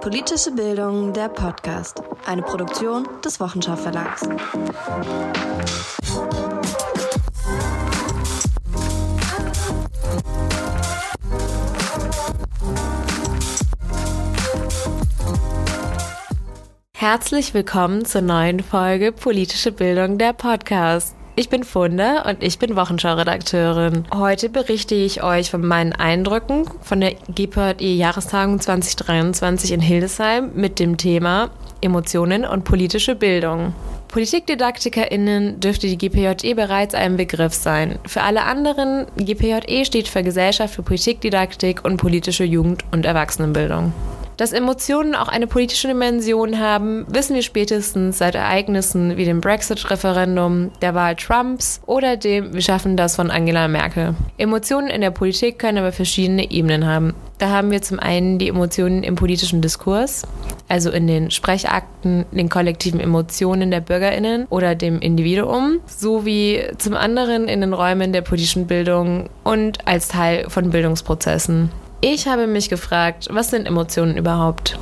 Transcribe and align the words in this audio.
Politische 0.00 0.52
Bildung, 0.52 1.12
der 1.12 1.28
Podcast. 1.28 2.02
Eine 2.26 2.42
Produktion 2.42 3.06
des 3.24 3.40
Wochenschau 3.40 3.76
Verlags. 3.76 4.28
Herzlich 16.94 17.54
willkommen 17.54 18.04
zur 18.04 18.20
neuen 18.20 18.60
Folge 18.60 19.12
Politische 19.12 19.72
Bildung, 19.72 20.18
der 20.18 20.32
Podcast. 20.32 21.16
Ich 21.36 21.48
bin 21.48 21.64
Funda 21.64 22.22
und 22.28 22.42
ich 22.42 22.58
bin 22.58 22.76
Wochenschau-Redakteurin. 22.76 24.04
Heute 24.12 24.48
berichte 24.48 24.94
ich 24.94 25.22
euch 25.22 25.50
von 25.50 25.64
meinen 25.64 25.92
Eindrücken 25.92 26.64
von 26.82 27.00
der 27.00 27.14
GPJE-Jahrestagung 27.34 28.60
2023 28.60 29.72
in 29.72 29.80
Hildesheim 29.80 30.50
mit 30.54 30.78
dem 30.78 30.96
Thema 30.96 31.50
Emotionen 31.80 32.44
und 32.44 32.64
politische 32.64 33.14
Bildung. 33.14 33.72
PpolitikdidaktikerInnen 34.08 35.60
dürfte 35.60 35.86
die 35.86 35.96
GPJE 35.96 36.54
bereits 36.54 36.94
ein 36.94 37.16
Begriff 37.16 37.54
sein. 37.54 38.00
Für 38.06 38.22
alle 38.22 38.42
anderen, 38.42 39.06
GPJE 39.16 39.84
steht 39.84 40.08
für 40.08 40.24
Gesellschaft 40.24 40.74
für 40.74 40.82
Politikdidaktik 40.82 41.84
und 41.84 41.96
politische 41.96 42.44
Jugend- 42.44 42.84
und 42.90 43.06
Erwachsenenbildung. 43.06 43.92
Dass 44.40 44.54
Emotionen 44.54 45.14
auch 45.14 45.28
eine 45.28 45.46
politische 45.46 45.88
Dimension 45.88 46.58
haben, 46.58 47.04
wissen 47.10 47.34
wir 47.34 47.42
spätestens 47.42 48.16
seit 48.16 48.34
Ereignissen 48.34 49.18
wie 49.18 49.26
dem 49.26 49.42
Brexit-Referendum, 49.42 50.70
der 50.80 50.94
Wahl 50.94 51.14
Trumps 51.16 51.82
oder 51.84 52.16
dem 52.16 52.54
Wir 52.54 52.62
schaffen 52.62 52.96
das 52.96 53.16
von 53.16 53.30
Angela 53.30 53.68
Merkel. 53.68 54.14
Emotionen 54.38 54.88
in 54.88 55.02
der 55.02 55.10
Politik 55.10 55.58
können 55.58 55.76
aber 55.76 55.92
verschiedene 55.92 56.50
Ebenen 56.50 56.86
haben. 56.86 57.12
Da 57.36 57.50
haben 57.50 57.70
wir 57.70 57.82
zum 57.82 57.98
einen 57.98 58.38
die 58.38 58.48
Emotionen 58.48 59.02
im 59.02 59.14
politischen 59.14 59.60
Diskurs, 59.60 60.22
also 60.68 60.90
in 60.90 61.06
den 61.06 61.30
Sprechakten, 61.30 62.24
den 62.30 62.48
kollektiven 62.48 62.98
Emotionen 62.98 63.70
der 63.70 63.80
Bürgerinnen 63.80 64.46
oder 64.48 64.74
dem 64.74 65.00
Individuum, 65.00 65.80
sowie 65.84 66.62
zum 66.78 66.94
anderen 66.94 67.46
in 67.46 67.60
den 67.60 67.74
Räumen 67.74 68.14
der 68.14 68.22
politischen 68.22 68.66
Bildung 68.66 69.28
und 69.44 69.86
als 69.86 70.08
Teil 70.08 70.48
von 70.48 70.70
Bildungsprozessen. 70.70 71.70
Ich 72.02 72.26
habe 72.26 72.46
mich 72.46 72.70
gefragt, 72.70 73.28
was 73.30 73.50
sind 73.50 73.66
Emotionen 73.66 74.16
überhaupt? 74.16 74.78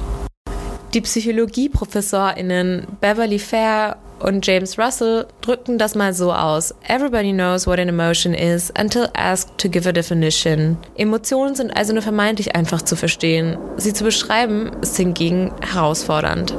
Die 0.94 1.00
Psychologieprofessorinnen 1.00 2.86
Beverly 3.00 3.40
Fair 3.40 3.96
und 4.20 4.46
James 4.46 4.78
Russell 4.78 5.26
drückten 5.40 5.78
das 5.78 5.96
mal 5.96 6.14
so 6.14 6.32
aus. 6.32 6.72
Everybody 6.86 7.32
knows 7.32 7.66
what 7.66 7.80
an 7.80 7.88
emotion 7.88 8.34
is 8.34 8.72
until 8.78 9.08
asked 9.14 9.58
to 9.58 9.68
give 9.68 9.88
a 9.88 9.92
definition. 9.92 10.76
Emotionen 10.96 11.56
sind 11.56 11.76
also 11.76 11.92
nur 11.92 12.02
vermeintlich 12.02 12.54
einfach 12.54 12.82
zu 12.82 12.94
verstehen. 12.94 13.58
Sie 13.78 13.92
zu 13.92 14.04
beschreiben 14.04 14.70
ist 14.80 14.96
hingegen 14.96 15.52
herausfordernd. 15.60 16.54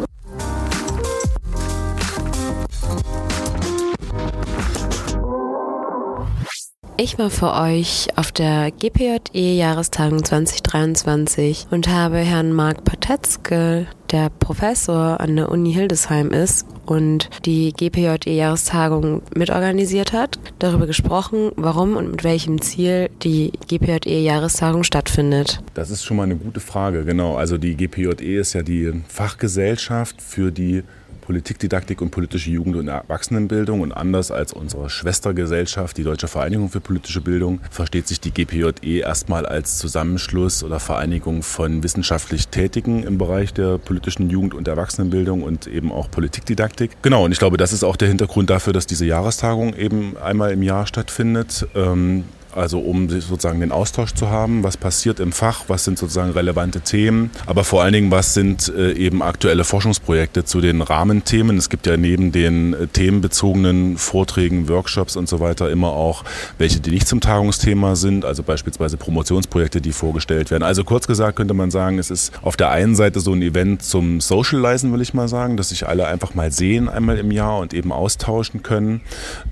Ich 7.01 7.17
war 7.17 7.29
für 7.29 7.53
euch 7.53 8.09
auf 8.17 8.33
der 8.33 8.71
GPJE-Jahrestagung 8.71 10.21
2023 10.21 11.67
und 11.71 11.87
habe 11.87 12.17
Herrn 12.17 12.51
Marc 12.51 12.83
Patetzke, 12.83 13.87
der 14.11 14.29
Professor 14.29 15.21
an 15.21 15.37
der 15.37 15.47
Uni 15.47 15.71
Hildesheim 15.71 16.31
ist 16.31 16.67
und 16.85 17.29
die 17.45 17.71
GPJE-Jahrestagung 17.71 19.21
mitorganisiert 19.33 20.11
hat, 20.11 20.39
darüber 20.59 20.87
gesprochen, 20.87 21.53
warum 21.55 21.95
und 21.95 22.11
mit 22.11 22.25
welchem 22.25 22.61
Ziel 22.61 23.09
die 23.23 23.53
GPJE-Jahrestagung 23.69 24.83
stattfindet. 24.83 25.61
Das 25.75 25.91
ist 25.91 26.03
schon 26.03 26.17
mal 26.17 26.23
eine 26.23 26.35
gute 26.35 26.59
Frage, 26.59 27.05
genau. 27.05 27.37
Also 27.37 27.57
die 27.57 27.77
GPJE 27.77 28.41
ist 28.41 28.51
ja 28.51 28.61
die 28.61 28.91
Fachgesellschaft 29.07 30.21
für 30.21 30.51
die 30.51 30.83
Politikdidaktik 31.29 32.01
und 32.01 32.09
politische 32.09 32.49
Jugend- 32.49 32.75
und 32.75 32.87
Erwachsenenbildung. 32.87 33.81
Und 33.81 33.91
anders 33.91 34.31
als 34.31 34.51
unsere 34.51 34.89
Schwestergesellschaft, 34.89 35.95
die 35.95 36.03
Deutsche 36.03 36.27
Vereinigung 36.27 36.69
für 36.69 36.81
politische 36.81 37.21
Bildung, 37.21 37.59
versteht 37.69 38.07
sich 38.07 38.19
die 38.19 38.31
GPJE 38.31 39.01
erstmal 39.01 39.45
als 39.45 39.77
Zusammenschluss 39.77 40.63
oder 40.63 40.79
Vereinigung 40.79 41.43
von 41.43 41.83
wissenschaftlich 41.83 42.47
Tätigen 42.47 43.03
im 43.03 43.19
Bereich 43.19 43.53
der 43.53 43.77
politischen 43.77 44.31
Jugend- 44.31 44.55
und 44.55 44.67
Erwachsenenbildung 44.67 45.43
und 45.43 45.67
eben 45.67 45.91
auch 45.91 46.09
Politikdidaktik. 46.09 46.97
Genau, 47.03 47.25
und 47.25 47.31
ich 47.31 47.37
glaube, 47.37 47.57
das 47.57 47.73
ist 47.73 47.83
auch 47.83 47.95
der 47.95 48.07
Hintergrund 48.07 48.49
dafür, 48.49 48.73
dass 48.73 48.87
diese 48.87 49.05
Jahrestagung 49.05 49.75
eben 49.75 50.17
einmal 50.17 50.51
im 50.51 50.63
Jahr 50.63 50.87
stattfindet. 50.87 51.67
Ähm, 51.75 52.23
also 52.55 52.79
um 52.79 53.09
sozusagen 53.09 53.59
den 53.59 53.71
Austausch 53.71 54.13
zu 54.13 54.29
haben, 54.29 54.63
was 54.63 54.77
passiert 54.77 55.19
im 55.19 55.31
Fach, 55.31 55.65
was 55.67 55.85
sind 55.85 55.97
sozusagen 55.97 56.31
relevante 56.31 56.81
Themen, 56.81 57.31
aber 57.45 57.63
vor 57.63 57.83
allen 57.83 57.93
Dingen, 57.93 58.11
was 58.11 58.33
sind 58.33 58.71
äh, 58.75 58.93
eben 58.93 59.21
aktuelle 59.21 59.63
Forschungsprojekte 59.63 60.45
zu 60.45 60.61
den 60.61 60.81
Rahmenthemen. 60.81 61.57
Es 61.57 61.69
gibt 61.69 61.87
ja 61.87 61.97
neben 61.97 62.31
den 62.31 62.73
äh, 62.73 62.87
themenbezogenen 62.87 63.97
Vorträgen, 63.97 64.67
Workshops 64.67 65.15
und 65.15 65.29
so 65.29 65.39
weiter 65.39 65.69
immer 65.69 65.89
auch 65.89 66.23
welche, 66.57 66.79
die 66.79 66.91
nicht 66.91 67.07
zum 67.07 67.21
Tagungsthema 67.21 67.95
sind, 67.95 68.25
also 68.25 68.43
beispielsweise 68.43 68.97
Promotionsprojekte, 68.97 69.81
die 69.81 69.91
vorgestellt 69.91 70.51
werden. 70.51 70.63
Also 70.63 70.83
kurz 70.83 71.07
gesagt 71.07 71.35
könnte 71.37 71.53
man 71.53 71.71
sagen, 71.71 71.99
es 71.99 72.09
ist 72.09 72.33
auf 72.41 72.57
der 72.57 72.71
einen 72.71 72.95
Seite 72.95 73.19
so 73.19 73.33
ein 73.33 73.41
Event 73.41 73.83
zum 73.83 74.21
Socializen, 74.21 74.91
will 74.93 75.01
ich 75.01 75.13
mal 75.13 75.27
sagen, 75.27 75.57
dass 75.57 75.69
sich 75.69 75.87
alle 75.87 76.07
einfach 76.07 76.35
mal 76.35 76.51
sehen 76.51 76.89
einmal 76.89 77.17
im 77.17 77.31
Jahr 77.31 77.59
und 77.59 77.73
eben 77.73 77.91
austauschen 77.91 78.63
können, 78.63 79.01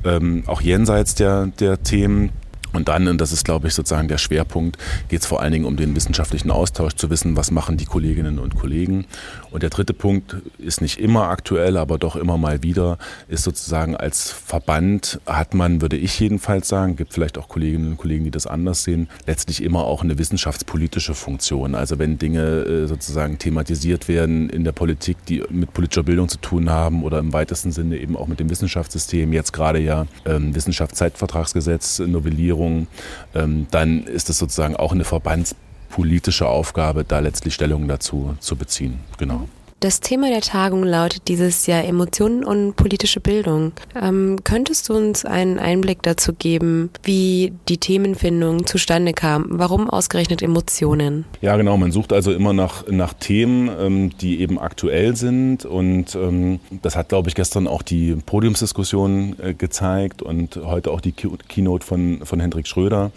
ähm, 0.04 0.44
auch 0.48 0.62
jenseits 0.62 1.16
der, 1.16 1.48
der 1.48 1.84
Themen. 1.84 2.32
Und 2.74 2.88
dann, 2.88 3.08
und 3.08 3.20
das 3.20 3.32
ist, 3.32 3.46
glaube 3.46 3.68
ich, 3.68 3.74
sozusagen 3.74 4.08
der 4.08 4.18
Schwerpunkt, 4.18 4.78
geht 5.10 5.22
es 5.22 5.26
vor 5.26 5.42
allen 5.42 5.52
Dingen 5.52 5.66
um 5.66 5.78
den 5.78 5.96
wissenschaftlichen 5.96 6.52
Austausch, 6.52 6.94
zu 6.94 7.10
wissen, 7.10 7.36
was 7.36 7.52
machen 7.52 7.78
die 7.78 7.86
Kolleginnen 7.86 8.40
und 8.40 8.56
Kollegen. 8.56 9.06
Und 9.52 9.64
der 9.64 9.70
dritte 9.70 9.94
Punkt 9.94 10.36
ist 10.58 10.82
nicht 10.82 11.00
immer 11.00 11.30
aktuell, 11.30 11.78
aber 11.78 11.98
doch 11.98 12.16
immer 12.16 12.38
mal 12.38 12.64
wieder, 12.64 12.98
ist 13.28 13.44
sozusagen 13.44 13.96
als 13.96 14.32
Verband 14.32 15.20
hat 15.26 15.54
man, 15.54 15.82
würde 15.82 15.98
ich 15.98 16.20
jedenfalls 16.20 16.68
sagen, 16.68 16.96
gibt 16.96 17.14
vielleicht 17.14 17.38
auch 17.38 17.48
Kolleginnen 17.48 17.92
und 17.92 17.98
Kollegen, 17.98 18.26
die 18.26 18.32
das 18.32 18.48
anders 18.48 18.84
sehen, 18.84 19.10
letztlich 19.26 19.64
immer 19.64 19.86
auch 19.86 20.04
eine 20.04 20.18
wissenschaftspolitische 20.18 21.14
Funktion. 21.14 21.76
Also 21.76 22.00
wenn 22.00 22.18
Dinge 22.18 22.42
äh, 22.42 22.88
sozusagen 22.88 23.38
thematisiert 23.38 24.08
werden 24.08 24.50
in 24.50 24.64
der 24.64 24.72
Politik, 24.72 25.18
die 25.28 25.44
mit 25.50 25.74
politischer 25.74 26.04
Bildung 26.04 26.30
zu 26.30 26.38
tun 26.38 26.70
haben 26.70 27.04
oder 27.04 27.20
im 27.20 27.34
weitesten 27.34 27.72
Sinne 27.72 27.98
eben 27.98 28.16
auch 28.16 28.28
mit 28.28 28.40
dem 28.40 28.50
Wissenschaftssystem, 28.50 29.34
jetzt 29.34 29.54
gerade 29.54 29.80
ja 29.80 30.06
ähm, 30.26 30.54
Wissenschaftszeitvertragsgesetz, 30.54 32.00
Novellierung, 32.00 32.57
Regierung, 32.58 32.88
ähm, 33.36 33.68
dann 33.72 34.04
ist 34.06 34.30
es 34.30 34.38
sozusagen 34.38 34.76
auch 34.76 34.92
eine 34.92 35.04
verbandspolitische 35.04 36.48
Aufgabe, 36.48 37.04
da 37.04 37.20
letztlich 37.20 37.54
Stellung 37.54 37.88
dazu 37.88 38.36
zu 38.40 38.56
beziehen. 38.56 39.00
Genau. 39.18 39.48
Das 39.80 40.00
Thema 40.00 40.30
der 40.32 40.42
Tagung 40.42 40.84
lautet 40.84 41.28
dieses 41.28 41.68
Jahr 41.68 41.86
Emotionen 41.86 42.44
und 42.44 42.76
politische 42.76 43.20
Bildung. 43.20 43.74
Ähm, 43.96 44.38
könntest 44.44 44.90
du 44.90 44.96
uns 44.96 45.24
einen 45.24 45.60
Einblick 45.60 46.02
dazu 46.02 46.34
geben, 46.34 46.90
wie 47.04 47.54
die 47.70 47.78
Themenfindung 47.78 48.66
zustande 48.66 49.14
kam? 49.14 49.46
Warum 49.50 49.88
ausgerechnet 49.88 50.42
Emotionen? 50.42 51.26
Ja, 51.42 51.58
genau. 51.58 51.78
Man 51.78 51.92
sucht 51.92 52.12
also 52.12 52.32
immer 52.34 52.54
nach, 52.54 52.88
nach 52.88 53.14
Themen, 53.14 53.70
ähm, 53.80 54.18
die 54.18 54.42
eben 54.42 54.58
aktuell 54.58 55.16
sind. 55.16 55.64
Und 55.64 56.16
ähm, 56.16 56.60
das 56.82 56.96
hat, 56.96 57.10
glaube 57.10 57.30
ich, 57.30 57.36
gestern 57.36 57.68
auch 57.68 57.84
die 57.84 58.16
Podiumsdiskussion 58.16 59.36
äh, 59.40 59.54
gezeigt 59.54 60.24
und 60.24 60.56
heute 60.56 60.90
auch 60.90 61.02
die 61.02 61.12
Keynote 61.12 61.86
von, 61.86 62.22
von 62.24 62.40
Hendrik 62.40 62.66
Schröder, 62.66 63.12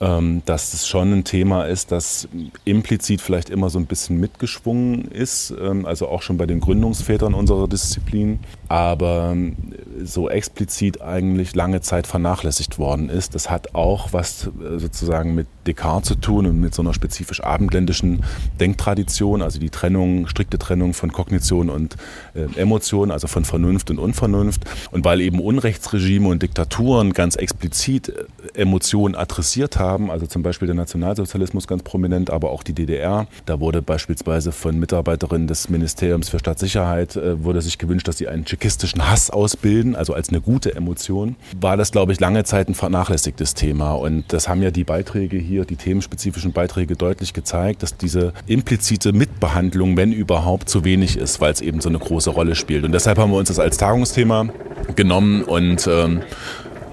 dass 0.00 0.74
es 0.74 0.88
schon 0.88 1.12
ein 1.12 1.24
Thema 1.24 1.64
ist, 1.64 1.92
das 1.92 2.26
implizit 2.64 3.20
vielleicht 3.20 3.50
immer 3.50 3.70
so 3.70 3.78
ein 3.78 3.86
bisschen 3.86 4.18
mitgeschwungen 4.18 5.04
ist. 5.04 5.54
Ähm, 5.60 5.86
also 5.86 6.00
also 6.00 6.08
auch 6.08 6.22
schon 6.22 6.38
bei 6.38 6.46
den 6.46 6.60
Gründungsvätern 6.60 7.34
unserer 7.34 7.68
Disziplin, 7.68 8.38
aber 8.68 9.32
ähm, 9.32 9.54
so 10.02 10.30
explizit 10.30 11.02
eigentlich 11.02 11.54
lange 11.54 11.82
Zeit 11.82 12.06
vernachlässigt 12.06 12.78
worden 12.78 13.10
ist. 13.10 13.34
Das 13.34 13.50
hat 13.50 13.74
auch 13.74 14.14
was 14.14 14.46
äh, 14.46 14.78
sozusagen 14.78 15.34
mit 15.34 15.46
Descartes 15.66 16.08
zu 16.08 16.14
tun 16.14 16.46
und 16.46 16.60
mit 16.60 16.74
so 16.74 16.82
einer 16.82 16.94
spezifisch 16.94 17.42
abendländischen 17.42 18.24
Denktradition, 18.58 19.42
also 19.42 19.58
die 19.58 19.70
Trennung, 19.70 20.26
strikte 20.26 20.58
Trennung 20.58 20.94
von 20.94 21.12
Kognition 21.12 21.70
und 21.70 21.96
äh, 22.34 22.46
Emotion, 22.58 23.10
also 23.10 23.26
von 23.26 23.44
Vernunft 23.44 23.90
und 23.90 23.98
Unvernunft. 23.98 24.64
Und 24.90 25.04
weil 25.04 25.20
eben 25.20 25.40
Unrechtsregime 25.40 26.28
und 26.28 26.42
Diktaturen 26.42 27.12
ganz 27.12 27.36
explizit 27.36 28.08
äh, 28.08 28.24
Emotionen 28.54 29.14
adressiert 29.14 29.78
haben, 29.78 30.10
also 30.10 30.26
zum 30.26 30.42
Beispiel 30.42 30.66
der 30.66 30.74
Nationalsozialismus 30.74 31.66
ganz 31.66 31.82
prominent, 31.82 32.30
aber 32.30 32.50
auch 32.50 32.62
die 32.62 32.72
DDR, 32.72 33.26
da 33.46 33.60
wurde 33.60 33.82
beispielsweise 33.82 34.52
von 34.52 34.78
Mitarbeiterinnen 34.78 35.46
des 35.46 35.68
Ministeriums 35.68 36.28
für 36.28 36.38
Staatssicherheit 36.38 37.16
äh, 37.16 37.42
wurde 37.44 37.62
sich 37.62 37.78
gewünscht, 37.78 38.08
dass 38.08 38.18
sie 38.18 38.28
einen 38.28 38.44
tschechistischen 38.44 39.10
Hass 39.10 39.30
ausbilden, 39.30 39.96
also 39.96 40.14
als 40.14 40.28
eine 40.28 40.40
gute 40.40 40.74
Emotion. 40.74 41.36
War 41.60 41.76
das, 41.76 41.92
glaube 41.92 42.12
ich, 42.12 42.20
lange 42.20 42.44
Zeit 42.44 42.68
ein 42.68 42.74
vernachlässigtes 42.74 43.54
Thema. 43.54 43.92
Und 43.92 44.32
das 44.32 44.48
haben 44.48 44.62
ja 44.62 44.70
die 44.70 44.84
Beiträge 44.84 45.36
hier, 45.36 45.49
die 45.50 45.76
themenspezifischen 45.76 46.52
Beiträge 46.52 46.96
deutlich 46.96 47.32
gezeigt, 47.32 47.82
dass 47.82 47.96
diese 47.96 48.32
implizite 48.46 49.12
Mitbehandlung, 49.12 49.96
wenn 49.96 50.12
überhaupt, 50.12 50.68
zu 50.68 50.84
wenig 50.84 51.16
ist, 51.16 51.40
weil 51.40 51.52
es 51.52 51.60
eben 51.60 51.80
so 51.80 51.88
eine 51.88 51.98
große 51.98 52.30
Rolle 52.30 52.54
spielt. 52.54 52.84
Und 52.84 52.92
deshalb 52.92 53.18
haben 53.18 53.30
wir 53.30 53.38
uns 53.38 53.48
das 53.48 53.58
als 53.58 53.76
Tagungsthema 53.76 54.48
genommen 54.96 55.42
und 55.42 55.86
ähm, 55.86 56.22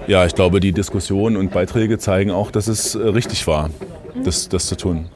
ja, 0.06 0.24
ich 0.24 0.34
glaube, 0.34 0.60
die 0.60 0.72
Diskussionen 0.72 1.36
und 1.36 1.52
Beiträge 1.52 1.98
zeigen 1.98 2.30
auch, 2.30 2.50
dass 2.50 2.66
es 2.66 2.94
äh, 2.94 2.98
richtig 2.98 3.46
war, 3.46 3.70
das, 4.24 4.48
das 4.48 4.66
zu 4.66 4.76
tun. 4.76 5.06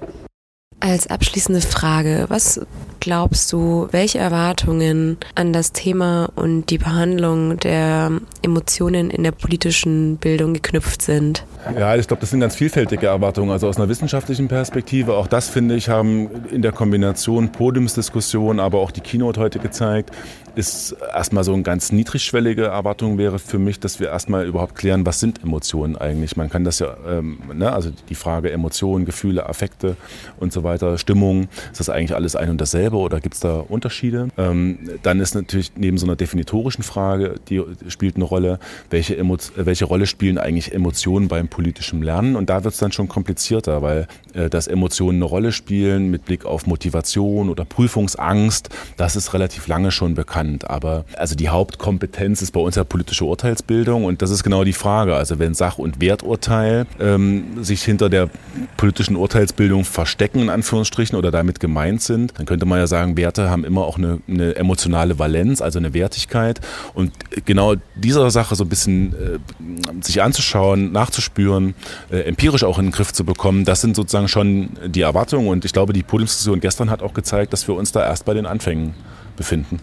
Als 0.84 1.06
abschließende 1.06 1.60
Frage, 1.60 2.24
was 2.26 2.60
glaubst 2.98 3.52
du, 3.52 3.86
welche 3.92 4.18
Erwartungen 4.18 5.16
an 5.36 5.52
das 5.52 5.70
Thema 5.70 6.28
und 6.34 6.70
die 6.70 6.78
Behandlung 6.78 7.56
der 7.60 8.10
Emotionen 8.42 9.08
in 9.10 9.22
der 9.22 9.30
politischen 9.30 10.16
Bildung 10.16 10.54
geknüpft 10.54 11.00
sind? 11.00 11.44
Ja, 11.78 11.94
ich 11.94 12.08
glaube, 12.08 12.22
das 12.22 12.30
sind 12.30 12.40
ganz 12.40 12.56
vielfältige 12.56 13.06
Erwartungen. 13.06 13.52
Also 13.52 13.68
aus 13.68 13.76
einer 13.76 13.88
wissenschaftlichen 13.88 14.48
Perspektive, 14.48 15.14
auch 15.14 15.28
das 15.28 15.48
finde 15.48 15.76
ich, 15.76 15.88
haben 15.88 16.28
in 16.50 16.62
der 16.62 16.72
Kombination 16.72 17.52
Podiumsdiskussion, 17.52 18.58
aber 18.58 18.80
auch 18.80 18.90
die 18.90 19.02
Keynote 19.02 19.38
heute 19.38 19.60
gezeigt, 19.60 20.10
ist 20.54 20.92
erstmal 20.92 21.44
so 21.44 21.52
eine 21.52 21.62
ganz 21.62 21.92
niedrigschwellige 21.92 22.64
Erwartung 22.64 23.18
wäre 23.18 23.38
für 23.38 23.58
mich, 23.58 23.80
dass 23.80 24.00
wir 24.00 24.08
erstmal 24.08 24.46
überhaupt 24.46 24.74
klären, 24.74 25.06
was 25.06 25.20
sind 25.20 25.42
Emotionen 25.42 25.96
eigentlich. 25.96 26.36
Man 26.36 26.50
kann 26.50 26.64
das 26.64 26.78
ja, 26.78 26.96
ähm, 27.08 27.38
ne, 27.54 27.72
also 27.72 27.90
die 28.08 28.14
Frage 28.14 28.50
Emotionen, 28.50 29.04
Gefühle, 29.04 29.48
Affekte 29.48 29.96
und 30.38 30.52
so 30.52 30.62
weiter, 30.62 30.98
Stimmung, 30.98 31.48
ist 31.70 31.80
das 31.80 31.88
eigentlich 31.88 32.14
alles 32.14 32.36
ein 32.36 32.50
und 32.50 32.60
dasselbe 32.60 32.96
oder 32.96 33.20
gibt 33.20 33.34
es 33.34 33.40
da 33.40 33.60
Unterschiede? 33.60 34.28
Ähm, 34.36 34.78
dann 35.02 35.20
ist 35.20 35.34
natürlich 35.34 35.72
neben 35.76 35.96
so 35.96 36.06
einer 36.06 36.16
definitorischen 36.16 36.84
Frage, 36.84 37.36
die 37.48 37.62
spielt 37.88 38.16
eine 38.16 38.24
Rolle, 38.24 38.58
welche, 38.90 39.16
Emo 39.16 39.38
welche 39.56 39.86
Rolle 39.86 40.06
spielen 40.06 40.36
eigentlich 40.36 40.72
Emotionen 40.74 41.28
beim 41.28 41.48
politischen 41.48 42.02
Lernen? 42.02 42.36
Und 42.36 42.50
da 42.50 42.64
wird 42.64 42.74
es 42.74 42.80
dann 42.80 42.92
schon 42.92 43.08
komplizierter, 43.08 43.80
weil 43.80 44.06
äh, 44.34 44.50
dass 44.50 44.66
Emotionen 44.66 45.18
eine 45.18 45.24
Rolle 45.24 45.52
spielen 45.52 46.10
mit 46.10 46.26
Blick 46.26 46.44
auf 46.44 46.66
Motivation 46.66 47.48
oder 47.48 47.64
Prüfungsangst, 47.64 48.68
das 48.96 49.16
ist 49.16 49.32
relativ 49.32 49.66
lange 49.66 49.90
schon 49.90 50.14
bekannt 50.14 50.41
bekannt. 50.42 50.70
Aber 50.70 51.04
also 51.16 51.34
die 51.34 51.48
Hauptkompetenz 51.48 52.42
ist 52.42 52.52
bei 52.52 52.60
uns 52.60 52.76
ja 52.76 52.84
politische 52.84 53.24
Urteilsbildung 53.24 54.04
und 54.04 54.22
das 54.22 54.30
ist 54.30 54.42
genau 54.42 54.64
die 54.64 54.72
Frage. 54.72 55.14
Also 55.14 55.38
wenn 55.38 55.54
Sach- 55.54 55.78
und 55.78 56.00
Werturteil 56.00 56.86
ähm, 57.00 57.62
sich 57.62 57.82
hinter 57.82 58.08
der 58.08 58.28
politischen 58.76 59.16
Urteilsbildung 59.16 59.84
verstecken, 59.84 60.40
in 60.40 60.50
Anführungsstrichen, 60.50 61.16
oder 61.16 61.30
damit 61.30 61.60
gemeint 61.60 62.02
sind, 62.02 62.32
dann 62.38 62.46
könnte 62.46 62.66
man 62.66 62.78
ja 62.78 62.86
sagen, 62.86 63.16
Werte 63.16 63.50
haben 63.50 63.64
immer 63.64 63.82
auch 63.82 63.98
eine, 63.98 64.20
eine 64.28 64.56
emotionale 64.56 65.18
Valenz, 65.18 65.60
also 65.60 65.78
eine 65.78 65.94
Wertigkeit. 65.94 66.60
Und 66.94 67.12
genau 67.44 67.74
dieser 67.94 68.30
Sache 68.30 68.54
so 68.54 68.64
ein 68.64 68.68
bisschen 68.68 69.12
äh, 69.12 70.02
sich 70.02 70.22
anzuschauen, 70.22 70.92
nachzuspüren, 70.92 71.74
äh, 72.10 72.20
empirisch 72.20 72.64
auch 72.64 72.78
in 72.78 72.86
den 72.86 72.92
Griff 72.92 73.12
zu 73.12 73.24
bekommen, 73.24 73.64
das 73.64 73.80
sind 73.80 73.96
sozusagen 73.96 74.28
schon 74.28 74.70
die 74.86 75.02
Erwartungen. 75.02 75.48
Und 75.48 75.64
ich 75.64 75.72
glaube, 75.72 75.92
die 75.92 76.02
Podiumsdiskussion 76.02 76.60
gestern 76.60 76.90
hat 76.90 77.02
auch 77.02 77.14
gezeigt, 77.14 77.52
dass 77.52 77.68
wir 77.68 77.74
uns 77.74 77.92
da 77.92 78.04
erst 78.04 78.24
bei 78.24 78.34
den 78.34 78.46
Anfängen 78.46 78.94
befinden. 79.36 79.80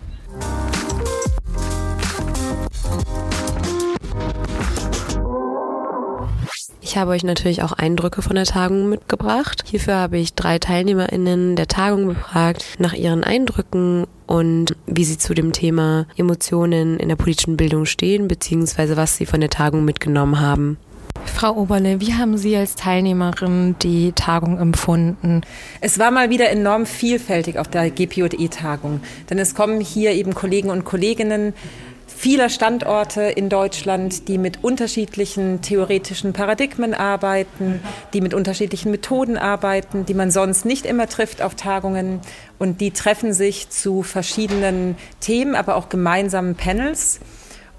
Ich 6.90 6.98
habe 6.98 7.12
euch 7.12 7.24
natürlich 7.24 7.62
auch 7.62 7.74
Eindrücke 7.74 8.24
von 8.24 8.36
der 8.36 8.46
Tagung 8.46 8.90
mitgebracht. 8.90 9.64
Hierfür 9.68 9.94
habe 9.94 10.18
ich 10.18 10.34
drei 10.34 10.58
TeilnehmerInnen 10.58 11.56
der 11.56 11.68
Tagung 11.68 12.08
befragt 12.08 12.66
nach 12.80 12.94
ihren 12.94 13.24
Eindrücken 13.24 14.08
und 14.26 14.76
wie 14.88 15.06
sie 15.06 15.20
zu 15.20 15.36
dem 15.36 15.54
Thema 15.54 16.08
Emotionen 16.18 16.98
in 16.98 17.08
der 17.08 17.16
politischen 17.16 17.58
Bildung 17.58 17.86
stehen, 17.86 18.28
beziehungsweise 18.28 18.98
was 18.98 19.18
sie 19.18 19.28
von 19.28 19.40
der 19.40 19.52
Tagung 19.52 19.86
mitgenommen 19.86 20.40
haben. 20.40 20.78
Frau 21.40 21.56
Oberle, 21.56 22.02
wie 22.02 22.16
haben 22.16 22.38
Sie 22.38 22.54
als 22.58 22.76
Teilnehmerin 22.76 23.78
die 23.82 24.12
Tagung 24.12 24.60
empfunden? 24.60 25.40
Es 25.80 25.98
war 25.98 26.12
mal 26.12 26.30
wieder 26.30 26.50
enorm 26.50 26.86
vielfältig 26.86 27.58
auf 27.58 27.70
der 27.70 27.90
GPJE-Tagung, 27.90 29.00
denn 29.30 29.40
es 29.40 29.56
kommen 29.56 29.80
hier 29.80 30.12
eben 30.12 30.36
Kollegen 30.36 30.70
und 30.70 30.84
Kolleginnen 30.84 31.54
vieler 32.08 32.50
Standorte 32.50 33.22
in 33.22 33.48
Deutschland, 33.48 34.28
die 34.28 34.38
mit 34.38 34.66
unterschiedlichen 34.66 35.62
theoretischen 35.62 36.34
Paradigmen 36.34 36.94
arbeiten, 36.94 37.80
die 38.14 38.20
mit 38.20 38.34
unterschiedlichen 38.34 38.92
Methoden 38.92 39.38
arbeiten, 39.38 40.06
die 40.06 40.14
man 40.14 40.32
sonst 40.32 40.66
nicht 40.66 40.86
immer 40.86 41.08
trifft 41.08 41.42
auf 41.42 41.56
Tagungen. 41.56 42.20
Und 42.58 42.82
die 42.82 42.92
treffen 42.92 43.32
sich 43.32 43.70
zu 43.70 44.04
verschiedenen 44.04 44.98
Themen, 45.22 45.56
aber 45.56 45.78
auch 45.78 45.88
gemeinsamen 45.88 46.56
Panels 46.56 47.22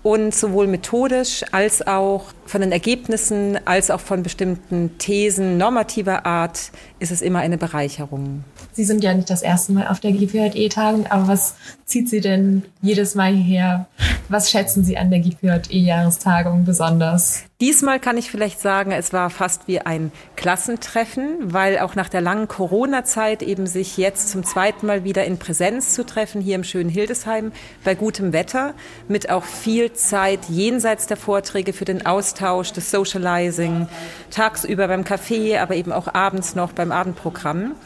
und 0.02 0.34
sowohl 0.34 0.66
methodisch 0.66 1.44
als 1.52 1.86
auch 1.86 2.32
von 2.50 2.60
den 2.60 2.72
Ergebnissen 2.72 3.58
als 3.64 3.90
auch 3.90 4.00
von 4.00 4.22
bestimmten 4.22 4.98
Thesen 4.98 5.56
normativer 5.56 6.26
Art 6.26 6.72
ist 6.98 7.12
es 7.12 7.22
immer 7.22 7.38
eine 7.38 7.56
Bereicherung. 7.56 8.44
Sie 8.72 8.84
sind 8.84 9.02
ja 9.04 9.14
nicht 9.14 9.30
das 9.30 9.42
erste 9.42 9.72
Mal 9.72 9.86
auf 9.86 10.00
der 10.00 10.12
GPJE-Tagung, 10.12 11.06
aber 11.06 11.28
was 11.28 11.54
zieht 11.84 12.08
Sie 12.08 12.20
denn 12.20 12.64
jedes 12.82 13.14
Mal 13.14 13.32
hierher? 13.32 13.86
Was 14.28 14.50
schätzen 14.50 14.84
Sie 14.84 14.96
an 14.96 15.10
der 15.10 15.20
GPJE-Jahrestagung 15.20 16.64
besonders? 16.64 17.44
Diesmal 17.60 18.00
kann 18.00 18.16
ich 18.16 18.30
vielleicht 18.30 18.58
sagen, 18.58 18.90
es 18.90 19.12
war 19.12 19.28
fast 19.28 19.68
wie 19.68 19.80
ein 19.80 20.12
Klassentreffen, 20.34 21.52
weil 21.52 21.78
auch 21.80 21.94
nach 21.94 22.08
der 22.08 22.22
langen 22.22 22.48
Corona-Zeit 22.48 23.42
eben 23.42 23.66
sich 23.66 23.98
jetzt 23.98 24.30
zum 24.30 24.44
zweiten 24.44 24.86
Mal 24.86 25.04
wieder 25.04 25.26
in 25.26 25.38
Präsenz 25.38 25.92
zu 25.92 26.06
treffen, 26.06 26.40
hier 26.40 26.54
im 26.54 26.64
schönen 26.64 26.88
Hildesheim, 26.88 27.52
bei 27.84 27.94
gutem 27.94 28.32
Wetter, 28.32 28.72
mit 29.08 29.28
auch 29.28 29.44
viel 29.44 29.92
Zeit 29.92 30.46
jenseits 30.48 31.06
der 31.06 31.18
Vorträge 31.18 31.74
für 31.74 31.84
den 31.84 32.06
Austausch, 32.06 32.39
das 32.40 32.90
Socializing, 32.90 33.88
tagsüber 34.30 34.88
beim 34.88 35.02
Café, 35.02 35.58
aber 35.60 35.74
eben 35.74 35.92
auch 35.92 36.12
abends 36.12 36.54
noch 36.54 36.72
beim 36.72 36.92
Abendprogramm. 36.92 37.76